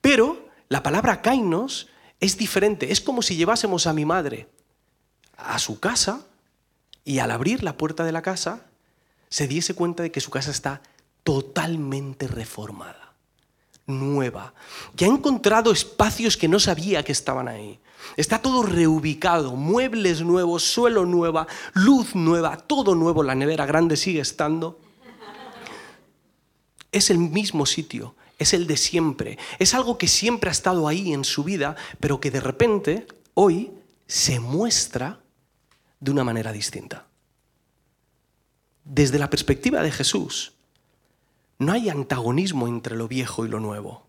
Pero 0.00 0.48
la 0.68 0.82
palabra 0.82 1.22
kainos 1.22 1.88
es 2.20 2.36
diferente. 2.36 2.92
Es 2.92 3.00
como 3.00 3.22
si 3.22 3.36
llevásemos 3.36 3.86
a 3.86 3.92
mi 3.92 4.04
madre 4.04 4.48
a 5.36 5.58
su 5.58 5.78
casa 5.78 6.26
y 7.04 7.20
al 7.20 7.30
abrir 7.30 7.62
la 7.62 7.76
puerta 7.76 8.04
de 8.04 8.12
la 8.12 8.22
casa 8.22 8.66
se 9.30 9.46
diese 9.46 9.74
cuenta 9.74 10.02
de 10.02 10.10
que 10.10 10.20
su 10.20 10.30
casa 10.30 10.50
está 10.50 10.82
totalmente 11.22 12.26
reformada, 12.26 13.12
nueva, 13.86 14.54
que 14.96 15.04
ha 15.04 15.08
encontrado 15.08 15.70
espacios 15.70 16.36
que 16.36 16.48
no 16.48 16.58
sabía 16.58 17.04
que 17.04 17.12
estaban 17.12 17.48
ahí. 17.48 17.78
Está 18.16 18.40
todo 18.40 18.62
reubicado, 18.62 19.54
muebles 19.56 20.22
nuevos, 20.22 20.64
suelo 20.64 21.06
nueva, 21.06 21.46
luz 21.74 22.14
nueva, 22.14 22.56
todo 22.56 22.94
nuevo, 22.94 23.22
la 23.22 23.34
nevera 23.34 23.66
grande 23.66 23.96
sigue 23.96 24.20
estando. 24.20 24.80
Es 26.90 27.10
el 27.10 27.18
mismo 27.18 27.66
sitio, 27.66 28.14
es 28.38 28.54
el 28.54 28.66
de 28.66 28.76
siempre, 28.76 29.38
es 29.58 29.74
algo 29.74 29.98
que 29.98 30.08
siempre 30.08 30.48
ha 30.48 30.52
estado 30.52 30.88
ahí 30.88 31.12
en 31.12 31.24
su 31.24 31.44
vida, 31.44 31.76
pero 32.00 32.20
que 32.20 32.30
de 32.30 32.40
repente 32.40 33.06
hoy 33.34 33.70
se 34.06 34.40
muestra 34.40 35.20
de 36.00 36.10
una 36.10 36.24
manera 36.24 36.52
distinta. 36.52 37.06
Desde 38.84 39.18
la 39.18 39.28
perspectiva 39.28 39.82
de 39.82 39.90
Jesús, 39.90 40.54
no 41.58 41.72
hay 41.72 41.88
antagonismo 41.88 42.68
entre 42.68 42.96
lo 42.96 43.06
viejo 43.06 43.44
y 43.44 43.48
lo 43.48 43.60
nuevo. 43.60 44.07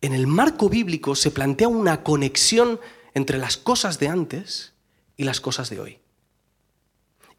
En 0.00 0.12
el 0.14 0.26
marco 0.26 0.68
bíblico 0.68 1.14
se 1.14 1.30
plantea 1.30 1.68
una 1.68 2.02
conexión 2.02 2.80
entre 3.14 3.38
las 3.38 3.56
cosas 3.56 3.98
de 3.98 4.08
antes 4.08 4.72
y 5.16 5.24
las 5.24 5.40
cosas 5.40 5.68
de 5.68 5.80
hoy. 5.80 5.98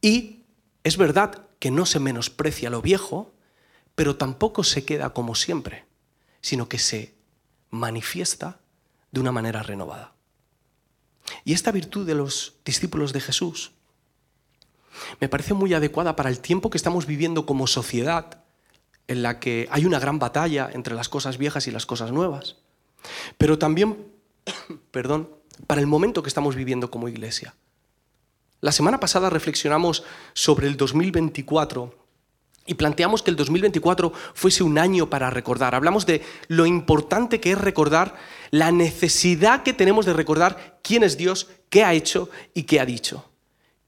Y 0.01 0.43
es 0.83 0.97
verdad 0.97 1.47
que 1.59 1.71
no 1.71 1.85
se 1.85 1.99
menosprecia 1.99 2.69
lo 2.69 2.81
viejo, 2.81 3.33
pero 3.95 4.15
tampoco 4.15 4.63
se 4.63 4.85
queda 4.85 5.13
como 5.13 5.35
siempre, 5.35 5.85
sino 6.41 6.67
que 6.67 6.79
se 6.79 7.15
manifiesta 7.69 8.59
de 9.11 9.19
una 9.19 9.31
manera 9.31 9.63
renovada. 9.63 10.13
Y 11.43 11.53
esta 11.53 11.71
virtud 11.71 12.05
de 12.05 12.15
los 12.15 12.55
discípulos 12.65 13.13
de 13.13 13.21
Jesús 13.21 13.71
me 15.19 15.29
parece 15.29 15.53
muy 15.53 15.73
adecuada 15.73 16.15
para 16.15 16.29
el 16.29 16.39
tiempo 16.39 16.69
que 16.69 16.77
estamos 16.77 17.05
viviendo 17.05 17.45
como 17.45 17.67
sociedad, 17.67 18.40
en 19.07 19.23
la 19.23 19.39
que 19.39 19.67
hay 19.71 19.85
una 19.85 19.99
gran 19.99 20.19
batalla 20.19 20.69
entre 20.71 20.95
las 20.95 21.09
cosas 21.09 21.37
viejas 21.37 21.67
y 21.67 21.71
las 21.71 21.85
cosas 21.85 22.11
nuevas, 22.11 22.57
pero 23.37 23.57
también, 23.57 24.07
perdón, 24.91 25.29
para 25.67 25.81
el 25.81 25.87
momento 25.87 26.23
que 26.23 26.29
estamos 26.29 26.55
viviendo 26.55 26.91
como 26.91 27.09
iglesia. 27.09 27.53
La 28.61 28.71
semana 28.71 28.99
pasada 28.99 29.29
reflexionamos 29.29 30.03
sobre 30.33 30.67
el 30.67 30.77
2024 30.77 31.95
y 32.67 32.75
planteamos 32.75 33.23
que 33.23 33.31
el 33.31 33.35
2024 33.35 34.13
fuese 34.35 34.63
un 34.63 34.77
año 34.77 35.09
para 35.09 35.31
recordar. 35.31 35.73
Hablamos 35.73 36.05
de 36.05 36.21
lo 36.47 36.67
importante 36.67 37.39
que 37.39 37.53
es 37.53 37.57
recordar, 37.57 38.15
la 38.51 38.71
necesidad 38.71 39.63
que 39.63 39.73
tenemos 39.73 40.05
de 40.05 40.13
recordar 40.13 40.79
quién 40.83 41.03
es 41.03 41.17
Dios, 41.17 41.49
qué 41.69 41.83
ha 41.83 41.93
hecho 41.93 42.29
y 42.53 42.63
qué 42.63 42.79
ha 42.79 42.85
dicho. 42.85 43.25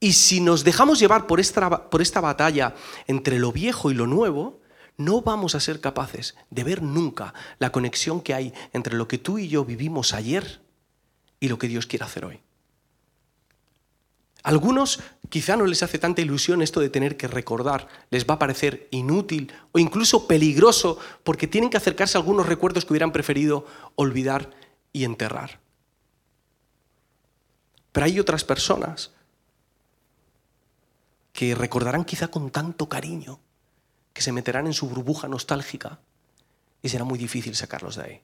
Y 0.00 0.14
si 0.14 0.40
nos 0.40 0.64
dejamos 0.64 0.98
llevar 0.98 1.26
por 1.26 1.38
esta, 1.38 1.88
por 1.88 2.02
esta 2.02 2.20
batalla 2.20 2.74
entre 3.06 3.38
lo 3.38 3.52
viejo 3.52 3.92
y 3.92 3.94
lo 3.94 4.06
nuevo, 4.06 4.60
no 4.96 5.22
vamos 5.22 5.54
a 5.54 5.60
ser 5.60 5.80
capaces 5.80 6.34
de 6.50 6.64
ver 6.64 6.82
nunca 6.82 7.34
la 7.58 7.72
conexión 7.72 8.20
que 8.20 8.34
hay 8.34 8.54
entre 8.72 8.96
lo 8.96 9.08
que 9.08 9.18
tú 9.18 9.38
y 9.38 9.48
yo 9.48 9.64
vivimos 9.64 10.12
ayer 10.12 10.60
y 11.40 11.48
lo 11.48 11.58
que 11.58 11.68
Dios 11.68 11.86
quiere 11.86 12.04
hacer 12.04 12.24
hoy. 12.24 12.40
Algunos 14.44 15.00
quizá 15.30 15.56
no 15.56 15.64
les 15.64 15.82
hace 15.82 15.98
tanta 15.98 16.20
ilusión 16.20 16.60
esto 16.60 16.80
de 16.80 16.90
tener 16.90 17.16
que 17.16 17.28
recordar, 17.28 17.88
les 18.10 18.26
va 18.26 18.34
a 18.34 18.38
parecer 18.38 18.88
inútil 18.90 19.50
o 19.72 19.78
incluso 19.78 20.26
peligroso 20.26 20.98
porque 21.24 21.46
tienen 21.46 21.70
que 21.70 21.78
acercarse 21.78 22.18
a 22.18 22.20
algunos 22.20 22.46
recuerdos 22.46 22.84
que 22.84 22.92
hubieran 22.92 23.10
preferido 23.10 23.66
olvidar 23.94 24.50
y 24.92 25.04
enterrar. 25.04 25.60
Pero 27.90 28.04
hay 28.04 28.20
otras 28.20 28.44
personas 28.44 29.12
que 31.32 31.54
recordarán 31.54 32.04
quizá 32.04 32.28
con 32.28 32.50
tanto 32.50 32.88
cariño 32.88 33.40
que 34.14 34.22
se 34.22 34.32
meterán 34.32 34.66
en 34.66 34.72
su 34.72 34.88
burbuja 34.88 35.28
nostálgica 35.28 35.98
y 36.80 36.88
será 36.88 37.04
muy 37.04 37.18
difícil 37.18 37.54
sacarlos 37.54 37.96
de 37.96 38.02
ahí. 38.02 38.20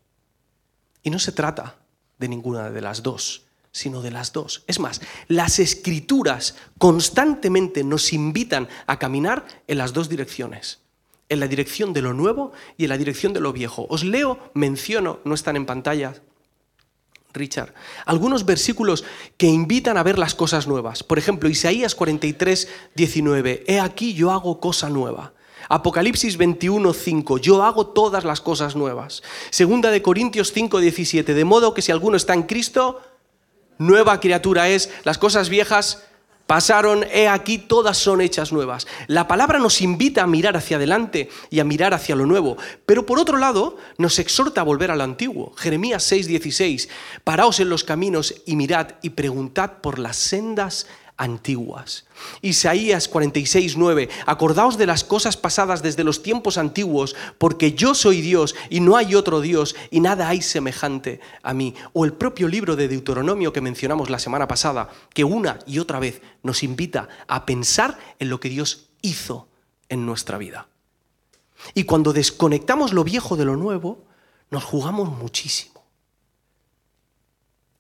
Y 1.03 1.11
no 1.11 1.19
se 1.19 1.33
trata 1.33 1.77
de 2.19 2.29
ninguna 2.29 2.71
de 2.71 2.81
las 2.81 3.03
dos, 3.03 3.45
sino 3.73 4.01
de 4.01 4.11
las 4.11 4.33
dos. 4.33 4.65
Es 4.67 4.79
más, 4.79 5.01
las 5.29 5.59
escrituras 5.59 6.55
constantemente 6.79 7.85
nos 7.85 8.13
invitan 8.13 8.69
a 8.87 8.99
caminar 8.99 9.47
en 9.67 9.79
las 9.79 9.93
dos 9.93 10.09
direcciones, 10.09 10.79
en 11.29 11.41
la 11.41 11.49
dirección 11.49 11.93
de 11.93 12.03
lo 12.03 12.15
nuevo 12.15 12.53
y 12.77 12.85
en 12.85 12.91
la 12.91 12.99
dirección 12.99 13.33
de 13.33 13.41
lo 13.41 13.53
viejo. 13.53 13.87
Os 13.91 14.05
leo, 14.05 14.39
menciono, 14.55 15.21
no 15.25 15.35
están 15.35 15.57
en 15.57 15.67
pantalla, 15.67 16.15
Richard, 17.33 17.75
algunos 18.07 18.45
versículos 18.45 19.05
que 19.37 19.47
invitan 19.47 19.97
a 19.97 20.03
ver 20.03 20.19
las 20.19 20.35
cosas 20.35 20.67
nuevas. 20.67 21.03
Por 21.03 21.19
ejemplo, 21.19 21.49
Isaías 21.49 21.95
43, 21.95 22.69
19, 22.95 23.65
He 23.67 23.81
aquí 23.81 24.15
yo 24.15 24.31
hago 24.33 24.61
cosa 24.61 24.91
nueva. 24.91 25.33
Apocalipsis 25.69 26.37
21, 26.37 26.93
5, 26.93 27.39
yo 27.39 27.63
hago 27.63 27.89
todas 27.89 28.25
las 28.25 28.41
cosas 28.41 28.77
nuevas. 28.77 29.23
Segunda 29.51 29.91
de 29.91 30.03
Corintios 30.03 30.53
5, 30.53 30.81
17, 30.81 31.35
de 31.35 31.45
modo 31.45 31.75
que 31.75 31.83
si 31.83 31.93
alguno 31.93 32.17
está 32.17 32.35
en 32.35 32.45
Cristo, 32.45 33.01
nueva 33.79 34.21
criatura 34.21 34.69
es, 34.69 34.91
las 35.05 35.19
cosas 35.19 35.49
viejas 35.49 36.05
pasaron, 36.51 37.05
he 37.13 37.29
aquí, 37.29 37.59
todas 37.59 37.97
son 37.97 38.21
hechas 38.21 38.53
nuevas. 38.53 38.89
La 39.07 39.29
palabra 39.29 39.61
nos 39.61 39.81
invita 39.81 40.25
a 40.25 40.27
mirar 40.27 40.57
hacia 40.57 40.79
adelante 40.79 41.29
y 41.49 41.61
a 41.61 41.65
mirar 41.65 41.95
hacia 41.95 42.17
lo 42.17 42.27
nuevo, 42.27 42.57
pero 42.87 43.07
por 43.07 43.21
otro 43.21 43.39
lado 43.39 43.77
nos 43.99 44.19
exhorta 44.19 44.61
a 44.61 44.65
volver 44.65 44.91
a 44.91 44.97
lo 44.97 45.05
antiguo. 45.05 45.53
Jeremías 45.57 46.03
6, 46.03 46.27
16, 46.27 46.89
paraos 47.23 47.61
en 47.61 47.69
los 47.69 47.85
caminos 47.85 48.43
y 48.47 48.57
mirad 48.57 48.95
y 49.01 49.11
preguntad 49.11 49.75
por 49.81 50.01
las 50.01 50.17
sendas 50.17 50.89
antiguas. 51.21 52.07
Isaías 52.41 53.07
46, 53.07 53.77
9. 53.77 54.09
Acordaos 54.25 54.79
de 54.79 54.87
las 54.87 55.05
cosas 55.05 55.37
pasadas 55.37 55.83
desde 55.83 56.03
los 56.03 56.23
tiempos 56.23 56.57
antiguos, 56.57 57.15
porque 57.37 57.75
yo 57.75 57.95
soy 57.95 58.23
Dios 58.23 58.55
y 58.71 58.81
no 58.81 58.97
hay 58.97 59.15
otro 59.15 59.43
Dios 59.43 59.77
y 59.91 60.01
nada 60.01 60.29
hay 60.29 60.41
semejante 60.41 61.21
a 61.43 61.53
mí. 61.53 61.75
O 61.93 62.07
el 62.07 62.15
propio 62.15 62.49
libro 62.49 62.75
de 62.75 62.89
Deuteronomio 62.89 63.53
que 63.53 63.61
mencionamos 63.61 64.09
la 64.09 64.19
semana 64.19 64.49
pasada, 64.49 64.89
que 65.13 65.23
una 65.23 65.59
y 65.67 65.79
otra 65.79 66.01
vez 66.01 66.23
nos 66.43 66.63
invita 66.63 67.09
a 67.29 67.45
pensar 67.45 67.99
en 68.19 68.31
lo 68.31 68.41
que 68.41 68.49
Dios 68.49 68.89
hizo 69.03 69.49
en 69.91 70.07
nuestra 70.07 70.39
vida. 70.39 70.69
Y 71.75 71.85
cuando 71.85 72.15
desconectamos 72.15 72.95
lo 72.95 73.05
viejo 73.05 73.37
de 73.37 73.45
lo 73.45 73.57
nuevo, 73.57 74.07
nos 74.51 74.65
jugamos 74.65 75.11
muchísimo. 75.11 75.85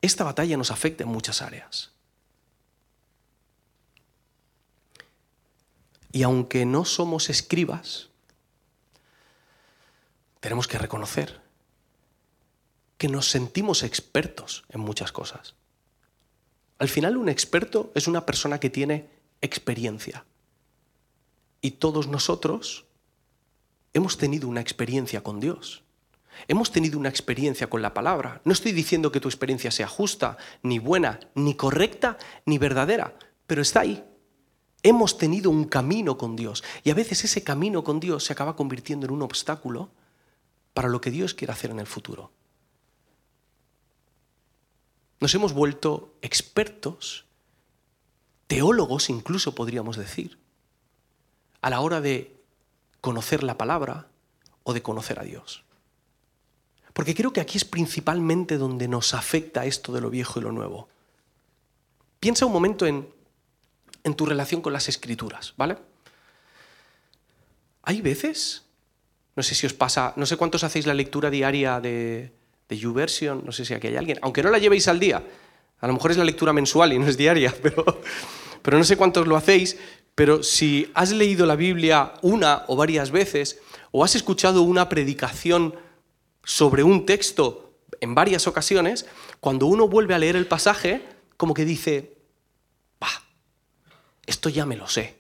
Esta 0.02 0.24
batalla 0.24 0.58
nos 0.58 0.70
afecta 0.70 1.04
en 1.04 1.10
muchas 1.10 1.40
áreas. 1.40 1.92
Y 6.12 6.22
aunque 6.22 6.66
no 6.66 6.84
somos 6.84 7.30
escribas, 7.30 8.08
tenemos 10.40 10.66
que 10.66 10.78
reconocer 10.78 11.40
que 12.98 13.08
nos 13.08 13.30
sentimos 13.30 13.82
expertos 13.82 14.64
en 14.68 14.80
muchas 14.80 15.12
cosas. 15.12 15.54
Al 16.78 16.88
final 16.88 17.16
un 17.16 17.28
experto 17.28 17.92
es 17.94 18.08
una 18.08 18.26
persona 18.26 18.58
que 18.58 18.70
tiene 18.70 19.08
experiencia. 19.40 20.24
Y 21.60 21.72
todos 21.72 22.08
nosotros 22.08 22.86
hemos 23.92 24.16
tenido 24.16 24.48
una 24.48 24.60
experiencia 24.60 25.22
con 25.22 25.40
Dios. 25.40 25.82
Hemos 26.48 26.72
tenido 26.72 26.98
una 26.98 27.08
experiencia 27.08 27.68
con 27.68 27.82
la 27.82 27.92
palabra. 27.92 28.40
No 28.44 28.52
estoy 28.52 28.72
diciendo 28.72 29.12
que 29.12 29.20
tu 29.20 29.28
experiencia 29.28 29.70
sea 29.70 29.88
justa, 29.88 30.38
ni 30.62 30.78
buena, 30.78 31.20
ni 31.34 31.54
correcta, 31.54 32.18
ni 32.46 32.58
verdadera, 32.58 33.14
pero 33.46 33.62
está 33.62 33.80
ahí. 33.80 34.04
Hemos 34.82 35.18
tenido 35.18 35.50
un 35.50 35.64
camino 35.64 36.16
con 36.16 36.36
Dios 36.36 36.64
y 36.84 36.90
a 36.90 36.94
veces 36.94 37.24
ese 37.24 37.44
camino 37.44 37.84
con 37.84 38.00
Dios 38.00 38.24
se 38.24 38.32
acaba 38.32 38.56
convirtiendo 38.56 39.06
en 39.06 39.12
un 39.12 39.22
obstáculo 39.22 39.90
para 40.72 40.88
lo 40.88 41.00
que 41.00 41.10
Dios 41.10 41.34
quiere 41.34 41.52
hacer 41.52 41.70
en 41.70 41.80
el 41.80 41.86
futuro. 41.86 42.30
Nos 45.20 45.34
hemos 45.34 45.52
vuelto 45.52 46.14
expertos, 46.22 47.26
teólogos 48.46 49.10
incluso 49.10 49.54
podríamos 49.54 49.98
decir, 49.98 50.38
a 51.60 51.68
la 51.68 51.80
hora 51.80 52.00
de 52.00 52.40
conocer 53.02 53.42
la 53.42 53.58
palabra 53.58 54.08
o 54.62 54.72
de 54.72 54.82
conocer 54.82 55.20
a 55.20 55.24
Dios. 55.24 55.62
Porque 56.94 57.14
creo 57.14 57.32
que 57.32 57.40
aquí 57.40 57.58
es 57.58 57.66
principalmente 57.66 58.56
donde 58.56 58.88
nos 58.88 59.12
afecta 59.12 59.66
esto 59.66 59.92
de 59.92 60.00
lo 60.00 60.10
viejo 60.10 60.40
y 60.40 60.42
lo 60.42 60.52
nuevo. 60.52 60.88
Piensa 62.18 62.46
un 62.46 62.52
momento 62.52 62.86
en, 62.86 63.08
en 64.04 64.14
tu 64.14 64.26
relación 64.26 64.60
con 64.60 64.72
las 64.72 64.88
escrituras, 64.88 65.54
¿vale? 65.56 65.76
Hay 67.82 68.00
veces, 68.00 68.64
no 69.36 69.42
sé 69.42 69.54
si 69.54 69.66
os 69.66 69.72
pasa, 69.72 70.12
no 70.16 70.26
sé 70.26 70.36
cuántos 70.36 70.64
hacéis 70.64 70.86
la 70.86 70.94
lectura 70.94 71.30
diaria 71.30 71.80
de, 71.80 72.32
de 72.68 72.78
YouVersion, 72.78 73.42
no 73.44 73.52
sé 73.52 73.64
si 73.64 73.74
aquí 73.74 73.88
hay 73.88 73.96
alguien, 73.96 74.18
aunque 74.22 74.42
no 74.42 74.50
la 74.50 74.58
llevéis 74.58 74.88
al 74.88 75.00
día, 75.00 75.22
a 75.80 75.86
lo 75.86 75.94
mejor 75.94 76.10
es 76.10 76.16
la 76.16 76.24
lectura 76.24 76.52
mensual 76.52 76.92
y 76.92 76.98
no 76.98 77.06
es 77.06 77.16
diaria, 77.16 77.54
pero, 77.62 78.00
pero 78.62 78.78
no 78.78 78.84
sé 78.84 78.96
cuántos 78.96 79.26
lo 79.26 79.36
hacéis, 79.36 79.76
pero 80.14 80.42
si 80.42 80.90
has 80.94 81.12
leído 81.12 81.46
la 81.46 81.56
Biblia 81.56 82.14
una 82.22 82.64
o 82.68 82.76
varias 82.76 83.10
veces, 83.10 83.60
o 83.90 84.04
has 84.04 84.14
escuchado 84.14 84.62
una 84.62 84.88
predicación 84.88 85.74
sobre 86.44 86.82
un 86.82 87.06
texto 87.06 87.72
en 88.00 88.14
varias 88.14 88.46
ocasiones, 88.46 89.06
cuando 89.40 89.66
uno 89.66 89.88
vuelve 89.88 90.14
a 90.14 90.18
leer 90.18 90.36
el 90.36 90.46
pasaje, 90.46 91.02
como 91.36 91.54
que 91.54 91.64
dice, 91.64 92.14
esto 94.30 94.48
ya 94.48 94.64
me 94.64 94.76
lo 94.76 94.86
sé. 94.86 95.16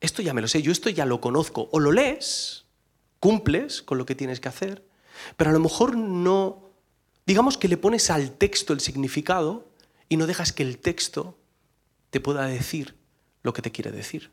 Esto 0.00 0.20
ya 0.20 0.34
me 0.34 0.42
lo 0.42 0.48
sé, 0.48 0.60
yo 0.60 0.70
esto 0.70 0.90
ya 0.90 1.06
lo 1.06 1.20
conozco. 1.20 1.70
O 1.72 1.80
lo 1.80 1.90
lees, 1.90 2.66
cumples 3.20 3.82
con 3.82 3.96
lo 3.96 4.04
que 4.04 4.14
tienes 4.14 4.38
que 4.38 4.48
hacer, 4.48 4.84
pero 5.36 5.48
a 5.48 5.52
lo 5.52 5.60
mejor 5.60 5.96
no, 5.96 6.70
digamos 7.24 7.56
que 7.56 7.68
le 7.68 7.78
pones 7.78 8.10
al 8.10 8.32
texto 8.32 8.74
el 8.74 8.80
significado 8.80 9.70
y 10.10 10.18
no 10.18 10.26
dejas 10.26 10.52
que 10.52 10.62
el 10.62 10.76
texto 10.76 11.38
te 12.10 12.20
pueda 12.20 12.44
decir 12.46 12.96
lo 13.42 13.54
que 13.54 13.62
te 13.62 13.72
quiere 13.72 13.90
decir. 13.90 14.30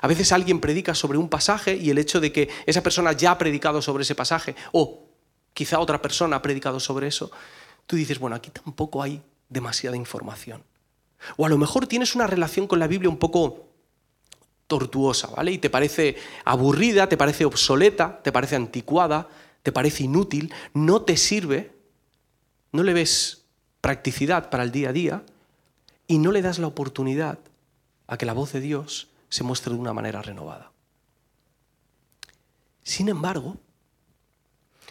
A 0.00 0.06
veces 0.06 0.30
alguien 0.30 0.60
predica 0.60 0.94
sobre 0.94 1.18
un 1.18 1.28
pasaje 1.28 1.74
y 1.74 1.90
el 1.90 1.98
hecho 1.98 2.20
de 2.20 2.32
que 2.32 2.48
esa 2.66 2.82
persona 2.82 3.12
ya 3.12 3.32
ha 3.32 3.38
predicado 3.38 3.82
sobre 3.82 4.02
ese 4.02 4.14
pasaje 4.14 4.54
o 4.70 5.08
quizá 5.54 5.80
otra 5.80 6.00
persona 6.00 6.36
ha 6.36 6.42
predicado 6.42 6.78
sobre 6.78 7.08
eso, 7.08 7.32
tú 7.86 7.96
dices, 7.96 8.20
bueno, 8.20 8.36
aquí 8.36 8.50
tampoco 8.50 9.02
hay 9.02 9.22
demasiada 9.48 9.96
información. 9.96 10.62
O 11.36 11.46
a 11.46 11.48
lo 11.48 11.58
mejor 11.58 11.86
tienes 11.86 12.14
una 12.14 12.26
relación 12.26 12.66
con 12.66 12.78
la 12.78 12.86
Biblia 12.86 13.08
un 13.08 13.18
poco 13.18 13.68
tortuosa, 14.66 15.28
¿vale? 15.28 15.52
Y 15.52 15.58
te 15.58 15.70
parece 15.70 16.16
aburrida, 16.44 17.08
te 17.08 17.16
parece 17.16 17.44
obsoleta, 17.44 18.22
te 18.22 18.32
parece 18.32 18.56
anticuada, 18.56 19.28
te 19.62 19.72
parece 19.72 20.04
inútil, 20.04 20.52
no 20.72 21.02
te 21.02 21.16
sirve, 21.16 21.76
no 22.72 22.82
le 22.82 22.94
ves 22.94 23.44
practicidad 23.80 24.50
para 24.50 24.62
el 24.62 24.72
día 24.72 24.88
a 24.88 24.92
día 24.92 25.24
y 26.06 26.18
no 26.18 26.32
le 26.32 26.42
das 26.42 26.58
la 26.58 26.66
oportunidad 26.66 27.38
a 28.06 28.16
que 28.16 28.26
la 28.26 28.32
voz 28.32 28.52
de 28.52 28.60
Dios 28.60 29.08
se 29.28 29.44
muestre 29.44 29.74
de 29.74 29.80
una 29.80 29.92
manera 29.92 30.22
renovada. 30.22 30.72
Sin 32.82 33.08
embargo, 33.08 33.58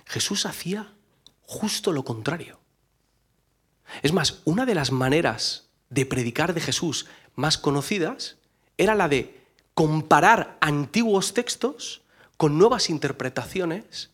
Jesús 0.06 0.46
hacía 0.46 0.94
justo 1.42 1.92
lo 1.92 2.04
contrario. 2.04 2.60
Es 4.02 4.14
más, 4.14 4.42
una 4.46 4.66
de 4.66 4.76
las 4.76 4.92
maneras 4.92 5.71
de 5.92 6.06
predicar 6.08 6.56
de 6.56 6.62
Jesús 6.62 7.06
más 7.36 7.60
conocidas 7.60 8.38
era 8.78 8.96
la 8.96 9.08
de 9.08 9.40
comparar 9.76 10.58
antiguos 10.62 11.36
textos 11.36 12.02
con 12.38 12.58
nuevas 12.58 12.90
interpretaciones 12.90 14.10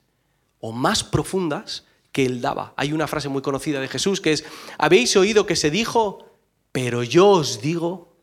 o 0.60 0.74
más 0.74 1.04
profundas 1.04 1.86
que 2.12 2.26
él 2.26 2.42
daba. 2.42 2.74
Hay 2.76 2.92
una 2.92 3.08
frase 3.08 3.30
muy 3.30 3.42
conocida 3.42 3.80
de 3.80 3.88
Jesús 3.88 4.20
que 4.20 4.34
es, 4.34 4.44
habéis 4.78 5.16
oído 5.16 5.46
que 5.46 5.56
se 5.56 5.70
dijo, 5.72 6.28
pero 6.72 7.04
yo 7.04 7.30
os 7.30 7.62
digo, 7.62 8.18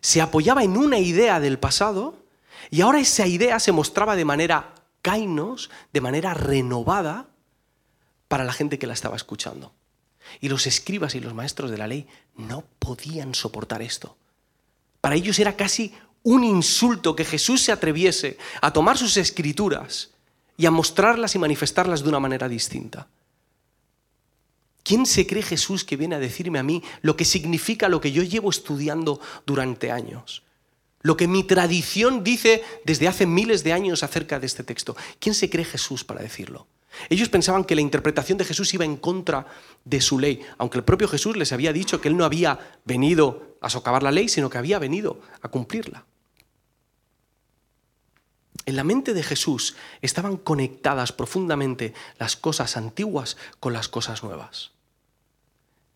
se 0.00 0.20
apoyaba 0.20 0.64
en 0.64 0.76
una 0.76 0.98
idea 0.98 1.40
del 1.40 1.58
pasado 1.58 2.16
y 2.70 2.80
ahora 2.80 3.00
esa 3.00 3.26
idea 3.26 3.60
se 3.60 3.72
mostraba 3.72 4.16
de 4.16 4.24
manera 4.24 4.74
kainos, 5.00 5.70
de 5.92 6.00
manera 6.00 6.34
renovada 6.34 7.28
para 8.28 8.44
la 8.44 8.52
gente 8.52 8.78
que 8.78 8.86
la 8.86 8.94
estaba 8.94 9.16
escuchando. 9.16 9.72
Y 10.40 10.48
los 10.48 10.66
escribas 10.66 11.14
y 11.14 11.20
los 11.20 11.34
maestros 11.34 11.70
de 11.70 11.78
la 11.78 11.86
ley 11.86 12.06
no 12.36 12.64
podían 12.78 13.34
soportar 13.34 13.82
esto. 13.82 14.16
Para 15.00 15.14
ellos 15.14 15.38
era 15.38 15.56
casi 15.56 15.92
un 16.22 16.44
insulto 16.44 17.16
que 17.16 17.24
Jesús 17.24 17.62
se 17.62 17.72
atreviese 17.72 18.36
a 18.60 18.72
tomar 18.72 18.98
sus 18.98 19.16
escrituras 19.16 20.10
y 20.56 20.66
a 20.66 20.70
mostrarlas 20.70 21.34
y 21.34 21.38
manifestarlas 21.38 22.02
de 22.02 22.08
una 22.08 22.20
manera 22.20 22.48
distinta. 22.48 23.08
¿Quién 24.82 25.06
se 25.06 25.26
cree 25.26 25.42
Jesús 25.42 25.84
que 25.84 25.96
viene 25.96 26.16
a 26.16 26.18
decirme 26.18 26.58
a 26.58 26.62
mí 26.62 26.82
lo 27.02 27.16
que 27.16 27.24
significa 27.24 27.88
lo 27.88 28.00
que 28.00 28.12
yo 28.12 28.22
llevo 28.22 28.50
estudiando 28.50 29.20
durante 29.46 29.90
años? 29.90 30.42
Lo 31.02 31.16
que 31.16 31.28
mi 31.28 31.44
tradición 31.44 32.24
dice 32.24 32.62
desde 32.84 33.08
hace 33.08 33.24
miles 33.24 33.64
de 33.64 33.72
años 33.72 34.02
acerca 34.02 34.38
de 34.38 34.46
este 34.46 34.64
texto. 34.64 34.96
¿Quién 35.18 35.34
se 35.34 35.48
cree 35.48 35.64
Jesús 35.64 36.04
para 36.04 36.20
decirlo? 36.20 36.66
Ellos 37.08 37.28
pensaban 37.28 37.64
que 37.64 37.74
la 37.74 37.80
interpretación 37.80 38.38
de 38.38 38.44
Jesús 38.44 38.74
iba 38.74 38.84
en 38.84 38.96
contra 38.96 39.46
de 39.84 40.00
su 40.00 40.18
ley, 40.18 40.40
aunque 40.58 40.78
el 40.78 40.84
propio 40.84 41.08
Jesús 41.08 41.36
les 41.36 41.52
había 41.52 41.72
dicho 41.72 42.00
que 42.00 42.08
él 42.08 42.16
no 42.16 42.24
había 42.24 42.58
venido 42.84 43.56
a 43.60 43.70
socavar 43.70 44.02
la 44.02 44.10
ley, 44.10 44.28
sino 44.28 44.50
que 44.50 44.58
había 44.58 44.78
venido 44.78 45.20
a 45.42 45.48
cumplirla. 45.48 46.04
En 48.66 48.76
la 48.76 48.84
mente 48.84 49.14
de 49.14 49.22
Jesús 49.22 49.76
estaban 50.02 50.36
conectadas 50.36 51.12
profundamente 51.12 51.94
las 52.18 52.36
cosas 52.36 52.76
antiguas 52.76 53.36
con 53.58 53.72
las 53.72 53.88
cosas 53.88 54.22
nuevas. 54.22 54.72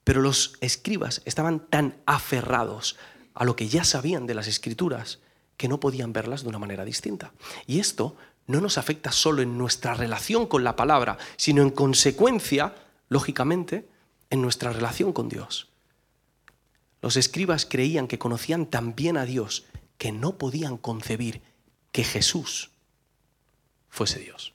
Pero 0.02 0.20
los 0.20 0.54
escribas 0.60 1.22
estaban 1.24 1.60
tan 1.68 1.96
aferrados 2.06 2.96
a 3.34 3.44
lo 3.44 3.56
que 3.56 3.68
ya 3.68 3.84
sabían 3.84 4.26
de 4.26 4.34
las 4.34 4.46
escrituras 4.46 5.18
que 5.56 5.68
no 5.68 5.80
podían 5.80 6.12
verlas 6.12 6.42
de 6.42 6.48
una 6.48 6.58
manera 6.58 6.84
distinta. 6.84 7.32
Y 7.66 7.80
esto 7.80 8.16
no 8.46 8.60
nos 8.60 8.78
afecta 8.78 9.10
solo 9.12 9.42
en 9.42 9.56
nuestra 9.56 9.94
relación 9.94 10.46
con 10.46 10.64
la 10.64 10.76
palabra, 10.76 11.18
sino 11.36 11.62
en 11.62 11.70
consecuencia, 11.70 12.74
lógicamente, 13.08 13.88
en 14.30 14.42
nuestra 14.42 14.72
relación 14.72 15.12
con 15.12 15.28
Dios. 15.28 15.68
Los 17.00 17.16
escribas 17.16 17.66
creían 17.66 18.06
que 18.06 18.18
conocían 18.18 18.66
tan 18.66 18.94
bien 18.94 19.16
a 19.16 19.24
Dios 19.24 19.64
que 19.98 20.12
no 20.12 20.38
podían 20.38 20.76
concebir 20.76 21.42
que 21.92 22.04
Jesús 22.04 22.70
fuese 23.88 24.18
Dios. 24.18 24.54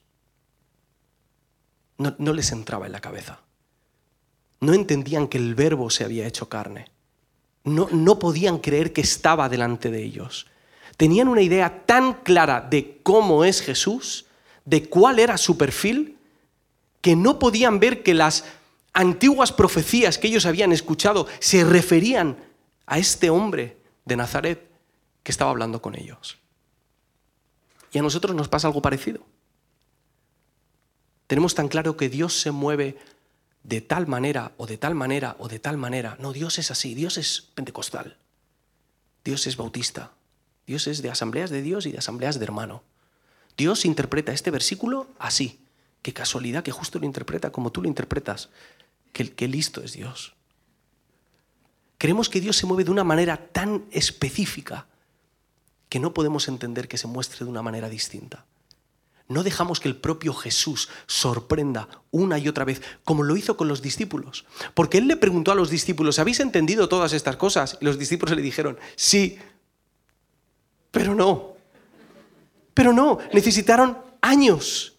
No, 1.96 2.32
les 2.32 2.50
entraba 2.52 2.86
en 2.86 2.92
la 2.92 3.00
cabeza. 3.00 3.40
No 4.60 4.72
entendían 4.72 5.28
que 5.28 5.38
el 5.38 5.54
verbo 5.54 5.90
se 5.90 6.04
había 6.04 6.26
hecho 6.26 6.48
carne. 6.48 6.86
No 7.64 8.18
podían 8.18 8.58
creer 8.58 8.92
que 8.92 9.02
estaba 9.02 9.48
delante 9.48 9.90
de 9.90 10.02
ellos. 10.02 10.46
Tenían 11.00 11.28
una 11.28 11.40
idea 11.40 11.86
tan 11.86 12.12
clara 12.12 12.60
de 12.60 13.00
cómo 13.02 13.46
es 13.46 13.62
Jesús, 13.62 14.26
de 14.66 14.86
cuál 14.86 15.18
era 15.18 15.38
su 15.38 15.56
perfil, 15.56 16.18
que 17.00 17.16
no 17.16 17.38
podían 17.38 17.80
ver 17.80 18.02
que 18.02 18.12
las 18.12 18.44
antiguas 18.92 19.50
profecías 19.50 20.18
que 20.18 20.28
ellos 20.28 20.44
habían 20.44 20.72
escuchado 20.72 21.26
se 21.38 21.64
referían 21.64 22.36
a 22.84 22.98
este 22.98 23.30
hombre 23.30 23.78
de 24.04 24.16
Nazaret 24.16 24.68
que 25.22 25.32
estaba 25.32 25.50
hablando 25.50 25.80
con 25.80 25.94
ellos. 25.94 26.36
Y 27.92 27.98
a 27.98 28.02
nosotros 28.02 28.36
nos 28.36 28.48
pasa 28.48 28.66
algo 28.66 28.82
parecido. 28.82 29.22
Tenemos 31.28 31.54
tan 31.54 31.68
claro 31.68 31.96
que 31.96 32.10
Dios 32.10 32.38
se 32.38 32.50
mueve 32.50 32.98
de 33.62 33.80
tal 33.80 34.06
manera 34.06 34.52
o 34.58 34.66
de 34.66 34.76
tal 34.76 34.94
manera 34.94 35.34
o 35.38 35.48
de 35.48 35.60
tal 35.60 35.78
manera. 35.78 36.18
No, 36.20 36.34
Dios 36.34 36.58
es 36.58 36.70
así, 36.70 36.94
Dios 36.94 37.16
es 37.16 37.48
pentecostal, 37.54 38.18
Dios 39.24 39.46
es 39.46 39.56
bautista, 39.56 40.12
Dios 40.66 40.86
es 40.86 41.02
de 41.02 41.10
asambleas 41.10 41.50
de 41.50 41.62
Dios 41.62 41.86
y 41.86 41.92
de 41.92 41.98
asambleas 41.98 42.38
de 42.38 42.44
hermano. 42.44 42.82
Dios 43.56 43.84
interpreta 43.84 44.32
este 44.32 44.50
versículo 44.50 45.06
así. 45.18 45.58
Qué 46.02 46.12
casualidad 46.12 46.62
que 46.62 46.72
justo 46.72 46.98
lo 46.98 47.04
interpreta 47.04 47.50
como 47.50 47.70
tú 47.70 47.82
lo 47.82 47.88
interpretas. 47.88 48.48
Qué, 49.12 49.48
listo 49.48 49.82
es 49.82 49.92
Dios. 49.92 50.32
Creemos 51.98 52.28
que 52.28 52.40
Dios 52.40 52.56
se 52.56 52.66
mueve 52.66 52.84
de 52.84 52.90
una 52.90 53.04
manera 53.04 53.36
tan 53.36 53.84
específica 53.90 54.86
que 55.88 55.98
no 55.98 56.14
podemos 56.14 56.48
entender 56.48 56.88
que 56.88 56.96
se 56.96 57.08
muestre 57.08 57.44
de 57.44 57.50
una 57.50 57.62
manera 57.62 57.88
distinta. 57.88 58.46
no 59.28 59.44
dejamos 59.44 59.78
que 59.78 59.88
el 59.88 59.96
propio 59.96 60.34
Jesús 60.34 60.88
sorprenda 61.06 61.88
una 62.10 62.38
y 62.38 62.48
otra 62.48 62.64
vez, 62.64 62.82
como 63.04 63.22
lo 63.22 63.36
hizo 63.36 63.56
con 63.56 63.68
los 63.68 63.80
discípulos. 63.80 64.44
Porque 64.74 64.98
Él 64.98 65.06
le 65.06 65.16
preguntó 65.16 65.52
a 65.52 65.54
los 65.54 65.70
discípulos, 65.70 66.18
¿habéis 66.18 66.40
entendido 66.40 66.88
todas 66.88 67.12
estas 67.12 67.36
cosas? 67.36 67.78
Y 67.80 67.84
los 67.84 67.96
discípulos 67.96 68.34
le 68.34 68.42
dijeron, 68.42 68.76
sí, 68.96 69.38
pero 70.90 71.14
no. 71.14 71.54
Pero 72.74 72.92
no, 72.92 73.18
necesitaron 73.32 73.98
años. 74.20 74.94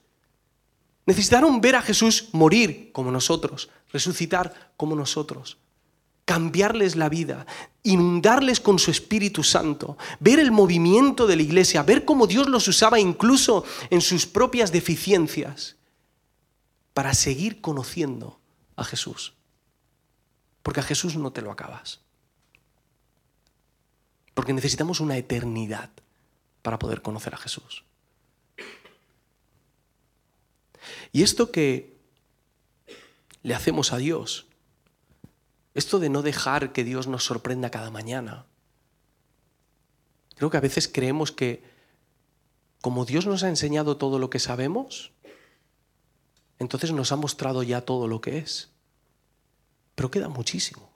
Necesitaron 1.05 1.61
ver 1.61 1.75
a 1.75 1.81
Jesús 1.81 2.29
morir 2.31 2.91
como 2.91 3.11
nosotros, 3.11 3.69
resucitar 3.91 4.73
como 4.77 4.95
nosotros 4.95 5.57
cambiarles 6.31 6.95
la 6.95 7.09
vida, 7.09 7.45
inundarles 7.83 8.61
con 8.61 8.79
su 8.79 8.89
Espíritu 8.89 9.43
Santo, 9.43 9.97
ver 10.21 10.39
el 10.39 10.49
movimiento 10.49 11.27
de 11.27 11.35
la 11.35 11.41
iglesia, 11.41 11.83
ver 11.83 12.05
cómo 12.05 12.25
Dios 12.25 12.47
los 12.47 12.69
usaba 12.69 13.01
incluso 13.01 13.65
en 13.89 13.99
sus 13.99 14.25
propias 14.25 14.71
deficiencias, 14.71 15.75
para 16.93 17.13
seguir 17.13 17.59
conociendo 17.59 18.39
a 18.77 18.85
Jesús. 18.85 19.33
Porque 20.63 20.79
a 20.79 20.83
Jesús 20.83 21.17
no 21.17 21.31
te 21.31 21.41
lo 21.41 21.51
acabas. 21.51 21.99
Porque 24.33 24.53
necesitamos 24.53 24.99
una 24.99 25.17
eternidad 25.17 25.89
para 26.61 26.79
poder 26.79 27.01
conocer 27.01 27.33
a 27.33 27.37
Jesús. 27.37 27.83
Y 31.11 31.23
esto 31.23 31.51
que 31.51 31.97
le 33.43 33.55
hacemos 33.55 33.91
a 33.91 33.97
Dios 33.97 34.47
esto 35.73 35.99
de 35.99 36.09
no 36.09 36.21
dejar 36.21 36.73
que 36.73 36.83
Dios 36.83 37.07
nos 37.07 37.23
sorprenda 37.23 37.71
cada 37.71 37.91
mañana. 37.91 38.45
Creo 40.35 40.49
que 40.49 40.57
a 40.57 40.61
veces 40.61 40.87
creemos 40.87 41.31
que 41.31 41.63
como 42.81 43.05
Dios 43.05 43.27
nos 43.27 43.43
ha 43.43 43.49
enseñado 43.49 43.97
todo 43.97 44.19
lo 44.19 44.29
que 44.29 44.39
sabemos, 44.39 45.11
entonces 46.59 46.91
nos 46.91 47.11
ha 47.11 47.15
mostrado 47.15 47.63
ya 47.63 47.81
todo 47.81 48.07
lo 48.07 48.21
que 48.21 48.39
es. 48.39 48.69
Pero 49.95 50.11
queda 50.11 50.29
muchísimo. 50.29 50.90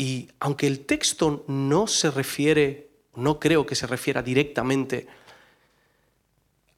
Y 0.00 0.30
aunque 0.40 0.66
el 0.66 0.86
texto 0.86 1.44
no 1.46 1.86
se 1.86 2.10
refiere, 2.10 2.88
no 3.16 3.38
creo 3.38 3.66
que 3.66 3.74
se 3.74 3.86
refiera 3.86 4.22
directamente 4.22 5.06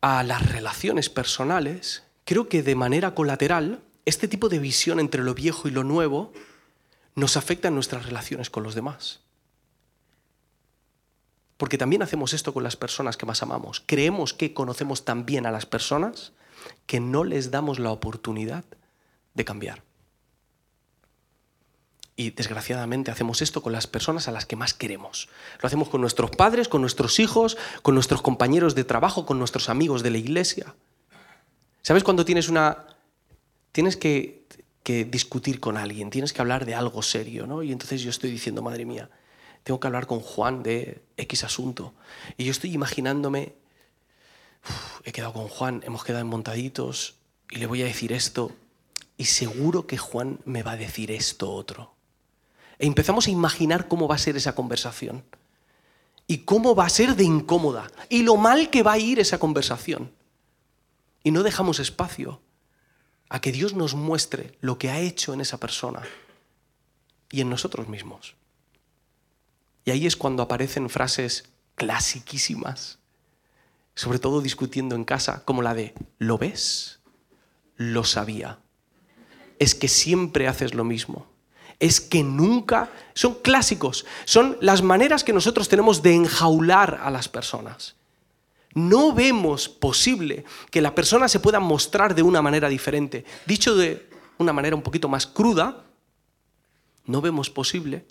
a 0.00 0.24
las 0.24 0.50
relaciones 0.50 1.08
personales, 1.08 2.02
creo 2.24 2.48
que 2.48 2.64
de 2.64 2.74
manera 2.74 3.14
colateral, 3.14 3.80
este 4.06 4.26
tipo 4.26 4.48
de 4.48 4.58
visión 4.58 4.98
entre 4.98 5.22
lo 5.22 5.34
viejo 5.34 5.68
y 5.68 5.70
lo 5.70 5.84
nuevo 5.84 6.32
nos 7.14 7.36
afecta 7.36 7.68
en 7.68 7.76
nuestras 7.76 8.06
relaciones 8.06 8.50
con 8.50 8.64
los 8.64 8.74
demás. 8.74 9.20
Porque 11.58 11.78
también 11.78 12.02
hacemos 12.02 12.32
esto 12.32 12.52
con 12.52 12.64
las 12.64 12.74
personas 12.74 13.16
que 13.16 13.26
más 13.26 13.40
amamos. 13.40 13.84
Creemos 13.86 14.34
que 14.34 14.52
conocemos 14.52 15.04
tan 15.04 15.26
bien 15.26 15.46
a 15.46 15.52
las 15.52 15.64
personas 15.64 16.32
que 16.86 16.98
no 16.98 17.22
les 17.22 17.52
damos 17.52 17.78
la 17.78 17.92
oportunidad 17.92 18.64
de 19.34 19.44
cambiar. 19.44 19.84
Y 22.14 22.30
desgraciadamente 22.30 23.10
hacemos 23.10 23.40
esto 23.40 23.62
con 23.62 23.72
las 23.72 23.86
personas 23.86 24.28
a 24.28 24.32
las 24.32 24.44
que 24.44 24.56
más 24.56 24.74
queremos. 24.74 25.28
Lo 25.62 25.66
hacemos 25.66 25.88
con 25.88 26.00
nuestros 26.02 26.30
padres, 26.30 26.68
con 26.68 26.82
nuestros 26.82 27.18
hijos, 27.18 27.56
con 27.80 27.94
nuestros 27.94 28.20
compañeros 28.20 28.74
de 28.74 28.84
trabajo, 28.84 29.24
con 29.24 29.38
nuestros 29.38 29.70
amigos 29.70 30.02
de 30.02 30.10
la 30.10 30.18
iglesia. 30.18 30.74
¿Sabes 31.80 32.04
cuando 32.04 32.24
tienes 32.24 32.48
una... 32.48 32.86
tienes 33.72 33.96
que, 33.96 34.42
discutir 34.84 35.58
con 35.60 35.76
alguien, 35.78 36.10
tienes 36.10 36.32
que 36.32 36.40
hablar 36.40 36.66
de 36.66 36.74
algo 36.74 37.02
serio, 37.02 37.46
¿no? 37.46 37.62
Y 37.62 37.72
entonces 37.72 38.02
yo 38.02 38.10
estoy 38.10 38.30
diciendo, 38.30 38.62
madre 38.62 38.84
mía, 38.84 39.08
tengo 39.62 39.80
que 39.80 39.86
hablar 39.86 40.06
con 40.06 40.20
Juan 40.20 40.62
de 40.62 41.02
X 41.16 41.44
asunto. 41.44 41.94
Y 42.36 42.44
yo 42.44 42.50
estoy 42.50 42.74
imaginándome, 42.74 43.54
he 45.04 45.12
quedado 45.12 45.32
con 45.32 45.48
Juan, 45.48 45.82
hemos 45.84 46.04
quedado 46.04 46.22
en 46.22 46.28
montaditos 46.28 47.14
y 47.48 47.56
le 47.56 47.66
voy 47.66 47.82
a 47.82 47.86
decir 47.86 48.12
esto 48.12 48.52
y 49.16 49.26
seguro 49.26 49.86
que 49.86 49.98
Juan 49.98 50.40
me 50.44 50.62
va 50.62 50.72
a 50.72 50.76
decir 50.76 51.10
esto 51.10 51.50
otro. 51.52 51.94
E 52.82 52.86
empezamos 52.86 53.28
a 53.28 53.30
imaginar 53.30 53.86
cómo 53.86 54.08
va 54.08 54.16
a 54.16 54.18
ser 54.18 54.36
esa 54.36 54.56
conversación 54.56 55.22
y 56.26 56.38
cómo 56.38 56.74
va 56.74 56.86
a 56.86 56.90
ser 56.90 57.14
de 57.14 57.22
incómoda 57.22 57.88
y 58.08 58.24
lo 58.24 58.36
mal 58.36 58.70
que 58.70 58.82
va 58.82 58.94
a 58.94 58.98
ir 58.98 59.20
esa 59.20 59.38
conversación. 59.38 60.10
Y 61.22 61.30
no 61.30 61.44
dejamos 61.44 61.78
espacio 61.78 62.42
a 63.28 63.40
que 63.40 63.52
Dios 63.52 63.74
nos 63.74 63.94
muestre 63.94 64.58
lo 64.60 64.78
que 64.78 64.90
ha 64.90 64.98
hecho 64.98 65.32
en 65.32 65.40
esa 65.40 65.60
persona 65.60 66.02
y 67.30 67.40
en 67.40 67.50
nosotros 67.50 67.86
mismos. 67.86 68.34
Y 69.84 69.92
ahí 69.92 70.04
es 70.04 70.16
cuando 70.16 70.42
aparecen 70.42 70.90
frases 70.90 71.50
clasiquísimas, 71.76 72.98
sobre 73.94 74.18
todo 74.18 74.40
discutiendo 74.40 74.96
en 74.96 75.04
casa, 75.04 75.44
como 75.44 75.62
la 75.62 75.74
de, 75.74 75.94
¿lo 76.18 76.36
ves? 76.36 76.98
Lo 77.76 78.02
sabía. 78.02 78.58
Es 79.60 79.76
que 79.76 79.86
siempre 79.86 80.48
haces 80.48 80.74
lo 80.74 80.82
mismo. 80.82 81.31
Es 81.82 82.00
que 82.00 82.22
nunca... 82.22 82.90
Son 83.14 83.34
clásicos, 83.42 84.06
son 84.24 84.56
las 84.62 84.80
maneras 84.80 85.22
que 85.22 85.34
nosotros 85.34 85.68
tenemos 85.68 86.00
de 86.00 86.14
enjaular 86.14 87.00
a 87.02 87.10
las 87.10 87.28
personas. 87.28 87.96
No 88.72 89.12
vemos 89.12 89.68
posible 89.68 90.46
que 90.70 90.80
la 90.80 90.94
persona 90.94 91.28
se 91.28 91.40
pueda 91.40 91.60
mostrar 91.60 92.14
de 92.14 92.22
una 92.22 92.40
manera 92.40 92.70
diferente. 92.70 93.26
Dicho 93.44 93.74
de 93.76 94.08
una 94.38 94.54
manera 94.54 94.76
un 94.76 94.80
poquito 94.82 95.10
más 95.10 95.26
cruda, 95.26 95.84
no 97.04 97.20
vemos 97.20 97.50
posible 97.50 98.06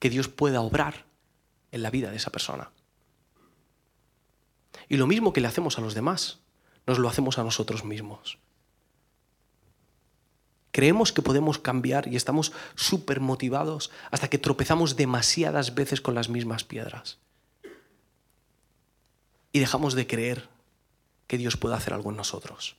que 0.00 0.10
Dios 0.10 0.26
pueda 0.26 0.60
obrar 0.60 1.04
en 1.70 1.82
la 1.82 1.90
vida 1.90 2.10
de 2.10 2.16
esa 2.16 2.32
persona. 2.32 2.72
Y 4.88 4.96
lo 4.96 5.06
mismo 5.06 5.32
que 5.32 5.40
le 5.40 5.46
hacemos 5.46 5.78
a 5.78 5.82
los 5.82 5.94
demás, 5.94 6.40
nos 6.84 6.98
lo 6.98 7.08
hacemos 7.08 7.38
a 7.38 7.44
nosotros 7.44 7.84
mismos. 7.84 8.38
Creemos 10.76 11.10
que 11.10 11.22
podemos 11.22 11.58
cambiar 11.58 12.06
y 12.06 12.16
estamos 12.16 12.52
súper 12.74 13.20
motivados 13.20 13.90
hasta 14.10 14.28
que 14.28 14.36
tropezamos 14.36 14.94
demasiadas 14.94 15.74
veces 15.74 16.02
con 16.02 16.14
las 16.14 16.28
mismas 16.28 16.64
piedras 16.64 17.16
y 19.52 19.58
dejamos 19.58 19.94
de 19.94 20.06
creer 20.06 20.50
que 21.28 21.38
Dios 21.38 21.56
pueda 21.56 21.76
hacer 21.76 21.94
algo 21.94 22.10
en 22.10 22.18
nosotros. 22.18 22.76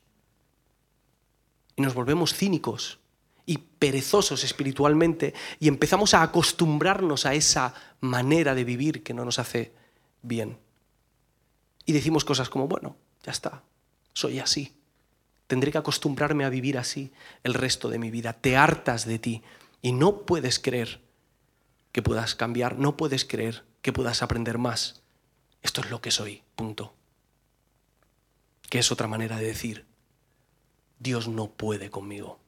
Y 1.75 1.81
nos 1.81 1.95
volvemos 1.95 2.36
cínicos 2.36 2.99
y 3.47 3.57
perezosos 3.57 4.43
espiritualmente 4.43 5.33
y 5.60 5.67
empezamos 5.67 6.13
a 6.13 6.21
acostumbrarnos 6.21 7.25
a 7.25 7.33
esa 7.33 7.73
manera 7.99 8.53
de 8.53 8.63
vivir 8.63 9.01
que 9.01 9.15
no 9.15 9.25
nos 9.25 9.39
hace 9.39 9.73
bien. 10.21 10.60
Y 11.88 11.93
decimos 11.93 12.25
cosas 12.25 12.47
como, 12.51 12.67
bueno, 12.67 12.95
ya 13.23 13.31
está, 13.31 13.63
soy 14.13 14.38
así. 14.38 14.76
Tendré 15.47 15.71
que 15.71 15.77
acostumbrarme 15.77 16.45
a 16.45 16.49
vivir 16.49 16.77
así 16.77 17.12
el 17.43 17.53
resto 17.53 17.89
de 17.89 17.99
mi 17.99 18.12
vida. 18.12 18.33
Te 18.33 18.57
hartas 18.57 19.05
de 19.05 19.19
ti 19.19 19.43
y 19.81 19.93
no 19.93 20.25
puedes 20.25 20.60
creer 20.60 21.01
que 21.91 22.01
puedas 22.01 22.36
cambiar, 22.36 22.77
no 22.77 22.97
puedes 22.97 23.25
creer 23.25 23.63
que 23.81 23.93
puedas 23.93 24.21
aprender 24.21 24.57
más 24.57 25.01
esto 25.67 25.81
es 25.81 25.89
lo 25.89 26.01
que 26.01 26.12
soy, 26.12 26.43
punto. 26.55 26.93
Que 28.69 28.79
es 28.79 28.91
otra 28.91 29.07
manera 29.07 29.38
de 29.38 29.47
decir, 29.47 29.86
Dios 30.99 31.27
no 31.27 31.47
puede 31.47 31.89
conmigo. 31.89 32.39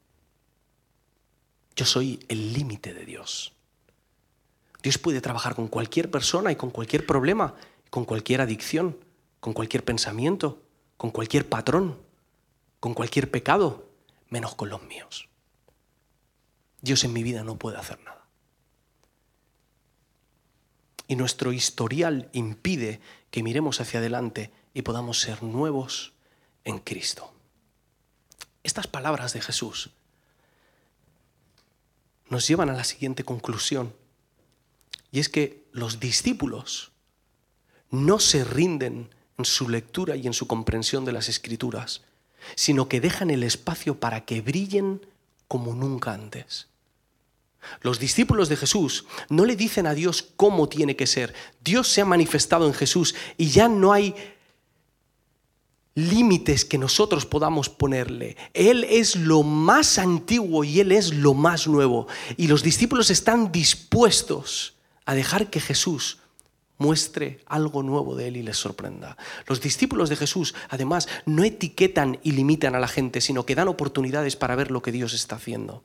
Yo 1.76 1.86
soy 1.86 2.24
el 2.28 2.54
límite 2.54 2.94
de 2.94 3.06
Dios. 3.06 3.54
Dios 4.82 4.98
puede 4.98 5.22
trabajar 5.22 5.56
con 5.56 5.68
cualquier 5.68 6.10
persona 6.10 6.52
y 6.52 6.56
con 6.56 6.72
cualquier 6.72 7.06
problema, 7.06 7.56
con 7.90 8.06
cualquier 8.06 8.42
adicción, 8.42 8.98
con 9.40 9.54
cualquier 9.54 9.84
pensamiento, 9.84 10.62
con 10.98 11.12
cualquier 11.12 11.48
patrón, 11.48 11.98
con 12.80 12.94
cualquier 12.94 13.30
pecado, 13.30 13.90
menos 14.30 14.56
con 14.56 14.70
los 14.70 14.82
míos. 14.84 15.28
Dios 16.82 17.04
en 17.04 17.14
mi 17.14 17.24
vida 17.24 17.44
no 17.44 17.58
puede 17.58 17.78
hacer 17.78 18.00
nada 18.02 18.20
y 21.10 21.16
nuestro 21.16 21.52
historial 21.52 22.30
impide 22.34 23.02
que 23.32 23.42
miremos 23.42 23.82
hacia 23.82 24.00
adelante 24.00 24.52
y 24.76 24.84
podamos 24.84 25.20
ser 25.20 25.42
nuevos 25.42 26.14
en 26.64 26.78
Cristo. 26.78 27.34
Estas 28.62 28.86
palabras 28.86 29.34
de 29.34 29.42
Jesús 29.42 29.90
nos 32.30 32.48
llevan 32.48 32.70
a 32.70 32.74
la 32.74 32.84
siguiente 32.84 33.24
conclusión, 33.24 33.96
y 35.12 35.20
es 35.20 35.30
que 35.30 35.66
los 35.72 36.00
discípulos 36.00 36.92
no 37.90 38.20
se 38.20 38.44
rinden 38.44 39.10
en 39.40 39.46
su 39.46 39.68
lectura 39.68 40.16
y 40.16 40.28
en 40.28 40.34
su 40.34 40.46
comprensión 40.46 41.06
de 41.06 41.14
las 41.14 41.28
escrituras, 41.28 42.04
sino 42.56 42.88
que 42.88 43.02
dejan 43.02 43.30
el 43.30 43.44
espacio 43.44 44.00
para 44.00 44.26
que 44.26 44.42
brillen 44.42 45.06
como 45.48 45.74
nunca 45.74 46.14
antes. 46.14 46.68
Los 47.82 48.00
discípulos 48.00 48.50
de 48.50 48.56
Jesús 48.56 49.06
no 49.30 49.46
le 49.46 49.56
dicen 49.56 49.86
a 49.88 49.94
Dios 49.94 50.26
cómo 50.36 50.70
tiene 50.70 50.96
que 50.96 51.08
ser. 51.08 51.34
Dios 51.64 51.88
se 51.88 52.02
ha 52.02 52.06
manifestado 52.06 52.68
en 52.68 52.74
Jesús 52.74 53.16
y 53.38 53.50
ya 53.50 53.68
no 53.68 53.92
hay 53.92 54.16
límites 55.96 56.66
que 56.66 56.78
nosotros 56.78 57.26
podamos 57.26 57.70
ponerle. 57.70 58.38
Él 58.54 58.86
es 58.90 59.16
lo 59.16 59.44
más 59.44 59.98
antiguo 59.98 60.64
y 60.64 60.80
Él 60.80 60.92
es 60.92 61.14
lo 61.14 61.34
más 61.34 61.68
nuevo. 61.68 62.08
Y 62.38 62.48
los 62.48 62.64
discípulos 62.64 63.10
están 63.10 63.52
dispuestos 63.52 64.76
a 65.06 65.14
dejar 65.16 65.50
que 65.50 65.60
Jesús 65.60 66.20
muestre 66.80 67.42
algo 67.46 67.84
nuevo 67.84 68.16
de 68.16 68.30
Él 68.30 68.38
y 68.38 68.42
les 68.42 68.58
sorprenda. 68.58 69.18
Los 69.46 69.62
discípulos 69.62 70.10
de 70.10 70.16
Jesús, 70.16 70.56
además, 70.70 71.08
no 71.28 71.44
etiquetan 71.44 72.20
y 72.24 72.32
limitan 72.32 72.74
a 72.74 72.80
la 72.80 72.88
gente, 72.88 73.22
sino 73.22 73.46
que 73.46 73.54
dan 73.54 73.68
oportunidades 73.68 74.36
para 74.36 74.56
ver 74.56 74.72
lo 74.72 74.82
que 74.82 74.92
Dios 74.92 75.14
está 75.14 75.36
haciendo. 75.36 75.84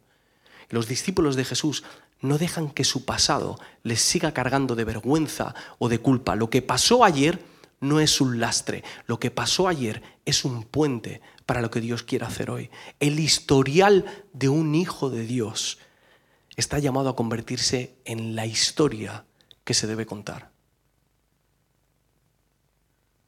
Los 0.71 0.89
discípulos 0.89 1.37
de 1.37 1.45
Jesús 1.45 1.85
no 2.23 2.39
dejan 2.39 2.71
que 2.71 2.85
su 2.85 3.05
pasado 3.05 3.59
les 3.83 4.01
siga 4.01 4.33
cargando 4.33 4.75
de 4.77 4.85
vergüenza 4.85 5.55
o 5.79 5.91
de 5.91 5.99
culpa. 5.99 6.37
Lo 6.37 6.49
que 6.49 6.63
pasó 6.63 7.05
ayer 7.05 7.45
no 7.81 8.01
es 8.01 8.21
un 8.21 8.41
lastre, 8.41 8.83
lo 9.07 9.19
que 9.19 9.31
pasó 9.31 9.69
ayer 9.69 10.03
es 10.25 10.45
un 10.45 10.63
puente 10.63 11.21
para 11.45 11.61
lo 11.61 11.71
que 11.71 11.81
Dios 11.81 12.03
quiere 12.03 12.25
hacer 12.25 12.51
hoy. 12.51 12.71
El 12.99 13.21
historial 13.21 14.07
de 14.33 14.49
un 14.49 14.75
hijo 14.75 15.11
de 15.11 15.27
Dios 15.27 15.79
está 16.57 16.79
llamado 16.79 17.11
a 17.11 17.17
convertirse 17.17 17.97
en 18.05 18.35
la 18.37 18.47
historia 18.47 19.25
que 19.65 19.75
se 19.75 19.87
debe 19.87 20.07
contar. 20.07 20.54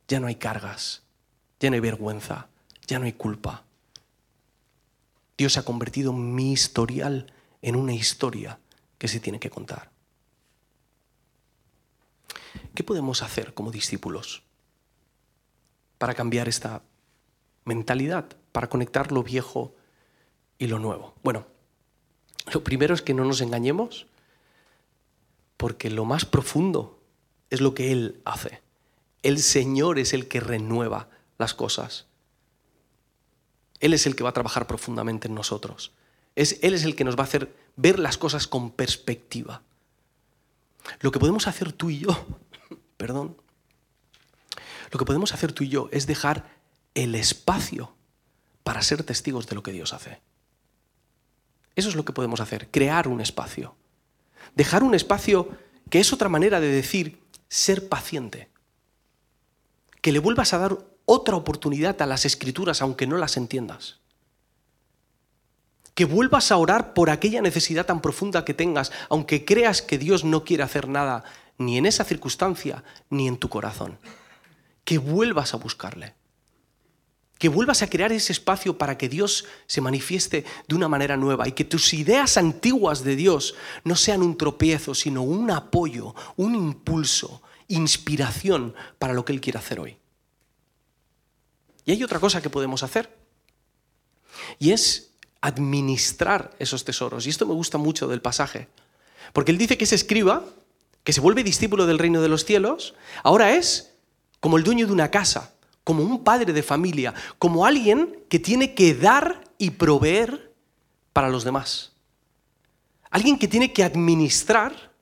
Ya 0.09 0.21
no 0.21 0.27
hay 0.27 0.37
cargas, 0.37 1.03
ya 1.61 1.71
no 1.71 1.75
hay 1.75 1.81
vergüenza, 1.81 2.49
ya 2.87 2.99
no 2.99 3.07
hay 3.07 3.13
culpa. 3.13 3.65
Dios 5.37 5.57
ha 5.59 5.65
convertido 5.65 6.13
mi 6.13 6.53
historial 6.53 7.33
en 7.63 7.77
una 7.77 7.93
historia 7.93 8.59
que 8.99 9.09
se 9.09 9.21
tiene 9.21 9.41
que 9.41 9.51
contar. 9.51 9.91
¿Qué 12.75 12.85
podemos 12.85 13.23
hacer 13.23 13.55
como 13.55 13.71
discípulos 13.71 14.43
para 15.99 16.15
cambiar 16.15 16.49
esta 16.49 16.83
mentalidad, 17.65 18.27
para 18.53 18.69
conectar 18.69 19.13
lo 19.13 19.23
viejo 19.23 19.75
y 20.59 20.69
lo 20.69 20.79
nuevo? 20.79 21.15
Bueno, 21.23 21.47
lo 22.53 22.63
primero 22.63 22.95
es 22.95 23.03
que 23.03 23.15
no 23.15 23.25
nos 23.25 23.41
engañemos, 23.41 24.07
porque 25.57 25.91
lo 25.91 26.05
más 26.05 26.25
profundo 26.25 27.01
es 27.51 27.61
lo 27.61 27.75
que 27.75 27.93
Él 27.93 28.21
hace. 28.25 28.63
El 29.27 29.41
Señor 29.41 29.99
es 29.99 30.13
el 30.15 30.29
que 30.29 30.39
renueva 30.39 31.09
las 31.37 31.53
cosas. 31.53 32.07
Él 33.81 33.93
es 33.93 34.07
el 34.07 34.15
que 34.15 34.23
va 34.23 34.31
a 34.31 34.33
trabajar 34.33 34.69
profundamente 34.69 35.27
en 35.27 35.35
nosotros. 35.35 35.91
Es, 36.37 36.61
él 36.63 36.75
es 36.75 36.85
el 36.85 36.95
que 36.95 37.03
nos 37.03 37.17
va 37.17 37.23
a 37.23 37.25
hacer 37.25 37.53
ver 37.75 37.99
las 37.99 38.19
cosas 38.19 38.47
con 38.47 38.71
perspectiva. 38.71 39.63
Lo 41.01 41.11
que 41.11 41.19
podemos 41.19 41.49
hacer 41.49 41.73
tú 41.73 41.91
y 41.91 41.99
yo, 41.99 42.25
perdón, 42.97 43.37
lo 44.93 44.99
que 45.01 45.05
podemos 45.05 45.35
hacer 45.35 45.51
tú 45.53 45.65
y 45.65 45.71
yo 45.71 45.89
es 45.91 46.07
dejar 46.07 46.49
el 46.95 47.17
espacio 47.17 47.97
para 48.63 48.81
ser 48.81 49.03
testigos 49.03 49.49
de 49.49 49.57
lo 49.57 49.65
que 49.65 49.73
Dios 49.73 49.93
hace. 49.93 50.21
Eso 51.75 51.89
es 51.89 51.97
lo 51.97 52.05
que 52.05 52.13
podemos 52.13 52.39
hacer, 52.39 52.71
crear 52.71 53.09
un 53.09 53.21
espacio. 53.21 53.75
Dejar 54.55 54.85
un 54.85 54.95
espacio 54.95 55.49
que 55.91 55.99
es 55.99 56.13
otra 56.13 56.29
manera 56.29 56.61
de 56.61 56.69
decir 56.69 57.19
ser 57.49 57.89
paciente. 57.89 58.55
Que 60.07 60.13
le 60.13 60.21
vuelvas 60.21 60.53
a 60.53 60.59
dar 60.59 60.79
otra 61.05 61.35
oportunidad 61.35 62.01
a 62.01 62.07
las 62.07 62.25
escrituras 62.25 62.81
aunque 62.81 63.09
no 63.09 63.17
las 63.17 63.37
entiendas. 63.37 63.99
Que 65.97 66.05
vuelvas 66.05 66.53
a 66.53 66.59
orar 66.59 66.95
por 66.95 67.11
aquella 67.11 67.43
necesidad 67.43 67.87
tan 67.87 68.01
profunda 68.01 68.45
que 68.45 68.55
tengas, 68.55 68.93
aunque 69.09 69.45
creas 69.45 69.83
que 69.83 69.99
Dios 69.99 70.23
no 70.23 70.45
quiere 70.45 70.63
hacer 70.63 70.87
nada 70.87 71.25
ni 71.59 71.77
en 71.77 71.87
esa 71.87 72.05
circunstancia 72.05 72.85
ni 73.11 73.27
en 73.27 73.37
tu 73.37 73.49
corazón. 73.49 73.99
Que 74.85 74.99
vuelvas 74.99 75.55
a 75.55 75.57
buscarle. 75.57 76.15
Que 77.37 77.49
vuelvas 77.49 77.83
a 77.83 77.91
crear 77.91 78.13
ese 78.13 78.33
espacio 78.33 78.79
para 78.79 78.97
que 78.97 79.09
Dios 79.09 79.45
se 79.67 79.81
manifieste 79.81 80.45
de 80.69 80.75
una 80.77 80.87
manera 80.87 81.17
nueva 81.17 81.49
y 81.49 81.51
que 81.51 81.65
tus 81.65 81.93
ideas 81.95 82.37
antiguas 82.37 83.03
de 83.03 83.17
Dios 83.17 83.57
no 83.83 83.97
sean 83.97 84.23
un 84.23 84.39
tropiezo, 84.39 84.95
sino 84.95 85.25
un 85.25 85.51
apoyo, 85.51 86.15
un 86.37 86.55
impulso, 86.55 87.43
inspiración 87.69 88.75
para 88.99 89.15
lo 89.15 89.25
que 89.25 89.33
Él 89.33 89.41
quiere 89.41 89.59
hacer 89.59 89.81
hoy. 89.81 89.99
Y 91.85 91.93
hay 91.93 92.03
otra 92.03 92.19
cosa 92.19 92.43
que 92.43 92.51
podemos 92.51 92.83
hacer, 92.83 93.17
y 94.59 94.73
es 94.73 95.13
administrar 95.41 96.55
esos 96.59 96.85
tesoros. 96.85 97.27
Y 97.27 97.31
esto 97.31 97.47
me 97.47 97.55
gusta 97.55 97.79
mucho 97.79 98.09
del 98.09 98.21
pasaje, 98.21 98.69
porque 99.33 99.53
él 99.53 99.59
dice 99.59 99.79
que 99.79 99.87
se 99.87 99.95
escriba, 99.95 100.45
que 101.05 101.13
se 101.13 101.21
vuelve 101.21 101.45
discípulo 101.45 101.87
del 101.87 101.99
reino 101.99 102.21
de 102.21 102.29
los 102.29 102.45
cielos, 102.45 102.95
ahora 103.23 103.55
es 103.55 103.93
como 104.41 104.57
el 104.57 104.65
dueño 104.65 104.87
de 104.87 104.93
una 104.93 105.11
casa, 105.11 105.55
como 105.85 106.03
un 106.03 106.25
padre 106.25 106.53
de 106.53 106.63
familia, 106.63 107.15
como 107.39 107.65
alguien 107.65 108.25
que 108.29 108.41
tiene 108.41 108.75
que 108.75 108.95
dar 108.95 109.45
y 109.59 109.71
proveer 109.71 110.53
para 111.13 111.29
los 111.29 111.45
demás. 111.45 111.93
Alguien 113.11 113.39
que 113.39 113.49
tiene 113.49 113.73
que 113.73 113.85
administrar 113.85 114.93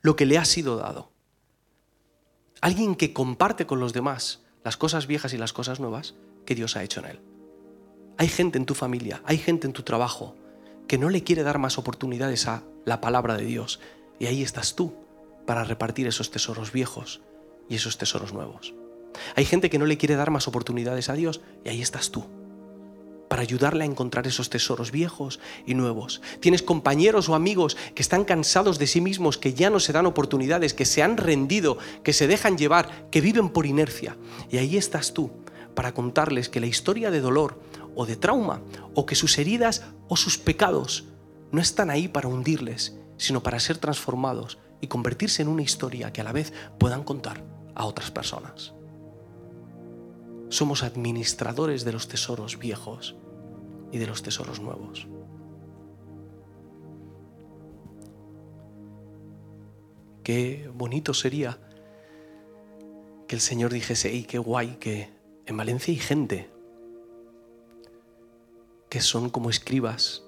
lo 0.00 0.16
que 0.16 0.24
le 0.24 0.38
ha 0.38 0.44
sido 0.46 0.78
dado. 0.78 1.09
Alguien 2.60 2.94
que 2.94 3.12
comparte 3.12 3.66
con 3.66 3.80
los 3.80 3.92
demás 3.92 4.42
las 4.64 4.76
cosas 4.76 5.06
viejas 5.06 5.32
y 5.32 5.38
las 5.38 5.52
cosas 5.52 5.80
nuevas 5.80 6.14
que 6.44 6.54
Dios 6.54 6.76
ha 6.76 6.82
hecho 6.82 7.00
en 7.00 7.06
él. 7.06 7.20
Hay 8.18 8.28
gente 8.28 8.58
en 8.58 8.66
tu 8.66 8.74
familia, 8.74 9.22
hay 9.24 9.38
gente 9.38 9.66
en 9.66 9.72
tu 9.72 9.82
trabajo 9.82 10.36
que 10.86 10.98
no 10.98 11.08
le 11.08 11.24
quiere 11.24 11.42
dar 11.42 11.58
más 11.58 11.78
oportunidades 11.78 12.46
a 12.46 12.62
la 12.84 13.00
palabra 13.00 13.36
de 13.36 13.44
Dios. 13.44 13.80
Y 14.18 14.26
ahí 14.26 14.42
estás 14.42 14.74
tú 14.74 14.92
para 15.46 15.64
repartir 15.64 16.06
esos 16.06 16.30
tesoros 16.30 16.72
viejos 16.72 17.22
y 17.68 17.76
esos 17.76 17.96
tesoros 17.96 18.34
nuevos. 18.34 18.74
Hay 19.36 19.46
gente 19.46 19.70
que 19.70 19.78
no 19.78 19.86
le 19.86 19.96
quiere 19.96 20.16
dar 20.16 20.30
más 20.30 20.46
oportunidades 20.46 21.08
a 21.08 21.14
Dios 21.14 21.40
y 21.64 21.70
ahí 21.70 21.80
estás 21.80 22.10
tú 22.10 22.26
para 23.30 23.42
ayudarle 23.42 23.84
a 23.84 23.86
encontrar 23.86 24.26
esos 24.26 24.50
tesoros 24.50 24.90
viejos 24.90 25.38
y 25.64 25.74
nuevos. 25.74 26.20
Tienes 26.40 26.64
compañeros 26.64 27.28
o 27.28 27.36
amigos 27.36 27.76
que 27.94 28.02
están 28.02 28.24
cansados 28.24 28.80
de 28.80 28.88
sí 28.88 29.00
mismos, 29.00 29.38
que 29.38 29.54
ya 29.54 29.70
no 29.70 29.78
se 29.78 29.92
dan 29.92 30.06
oportunidades, 30.06 30.74
que 30.74 30.84
se 30.84 31.00
han 31.04 31.16
rendido, 31.16 31.78
que 32.02 32.12
se 32.12 32.26
dejan 32.26 32.58
llevar, 32.58 33.08
que 33.08 33.20
viven 33.20 33.48
por 33.50 33.66
inercia. 33.66 34.16
Y 34.50 34.56
ahí 34.56 34.76
estás 34.76 35.14
tú 35.14 35.30
para 35.76 35.94
contarles 35.94 36.48
que 36.48 36.58
la 36.58 36.66
historia 36.66 37.12
de 37.12 37.20
dolor 37.20 37.60
o 37.94 38.04
de 38.04 38.16
trauma, 38.16 38.62
o 38.96 39.06
que 39.06 39.14
sus 39.14 39.38
heridas 39.38 39.84
o 40.08 40.16
sus 40.16 40.36
pecados 40.36 41.04
no 41.52 41.60
están 41.60 41.88
ahí 41.88 42.08
para 42.08 42.26
hundirles, 42.26 42.96
sino 43.16 43.44
para 43.44 43.60
ser 43.60 43.78
transformados 43.78 44.58
y 44.80 44.88
convertirse 44.88 45.40
en 45.40 45.46
una 45.46 45.62
historia 45.62 46.12
que 46.12 46.20
a 46.20 46.24
la 46.24 46.32
vez 46.32 46.52
puedan 46.80 47.04
contar 47.04 47.44
a 47.76 47.84
otras 47.84 48.10
personas. 48.10 48.72
Somos 50.48 50.82
administradores 50.82 51.84
de 51.84 51.92
los 51.92 52.08
tesoros 52.08 52.58
viejos 52.58 53.14
y 53.92 53.98
de 53.98 54.06
los 54.06 54.22
tesoros 54.22 54.60
nuevos. 54.60 55.06
Qué 60.22 60.70
bonito 60.74 61.14
sería 61.14 61.58
que 63.26 63.34
el 63.34 63.40
Señor 63.40 63.72
dijese, 63.72 64.08
¡ay, 64.08 64.24
qué 64.24 64.38
guay 64.38 64.76
que 64.78 65.08
en 65.46 65.56
Valencia 65.56 65.92
hay 65.92 65.98
gente 65.98 66.50
que 68.88 69.00
son 69.00 69.30
como 69.30 69.50
escribas 69.50 70.22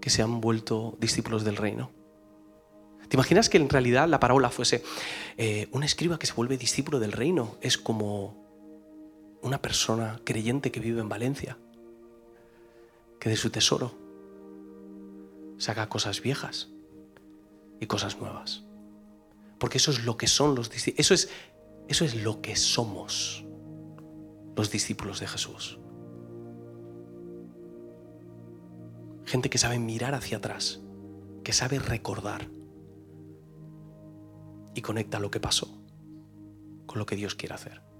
que 0.00 0.10
se 0.10 0.22
han 0.22 0.40
vuelto 0.40 0.96
discípulos 1.00 1.44
del 1.44 1.56
reino. 1.56 1.90
¿Te 3.08 3.16
imaginas 3.16 3.48
que 3.48 3.58
en 3.58 3.68
realidad 3.68 4.08
la 4.08 4.20
parábola 4.20 4.50
fuese 4.50 4.82
eh, 5.36 5.68
un 5.72 5.82
escriba 5.82 6.18
que 6.18 6.26
se 6.26 6.32
vuelve 6.32 6.56
discípulo 6.56 6.98
del 6.98 7.12
reino? 7.12 7.56
Es 7.60 7.76
como 7.76 8.42
una 9.42 9.60
persona 9.60 10.20
creyente 10.24 10.72
que 10.72 10.80
vive 10.80 11.00
en 11.00 11.08
Valencia, 11.08 11.58
que 13.22 13.30
de 13.30 13.36
su 13.36 13.50
tesoro 13.50 13.92
saca 15.56 15.88
cosas 15.88 16.22
viejas 16.22 16.70
y 17.78 17.86
cosas 17.86 18.18
nuevas. 18.18 18.64
Porque 19.60 19.78
eso 19.78 19.92
es 19.92 20.04
lo 20.04 20.16
que 20.16 20.26
son 20.26 20.56
los 20.56 20.70
discípulos. 20.70 20.98
Eso 20.98 21.14
es, 21.14 21.28
eso 21.86 22.04
es 22.04 22.16
lo 22.16 22.42
que 22.42 22.56
somos 22.56 23.44
los 24.56 24.72
discípulos 24.72 25.20
de 25.20 25.28
Jesús. 25.28 25.78
Gente 29.24 29.50
que 29.50 29.58
sabe 29.58 29.78
mirar 29.78 30.16
hacia 30.16 30.38
atrás, 30.38 30.80
que 31.44 31.52
sabe 31.52 31.78
recordar 31.78 32.48
y 34.74 34.82
conecta 34.82 35.20
lo 35.20 35.30
que 35.30 35.38
pasó 35.38 35.68
con 36.86 36.98
lo 36.98 37.06
que 37.06 37.14
Dios 37.14 37.36
quiere 37.36 37.54
hacer. 37.54 37.91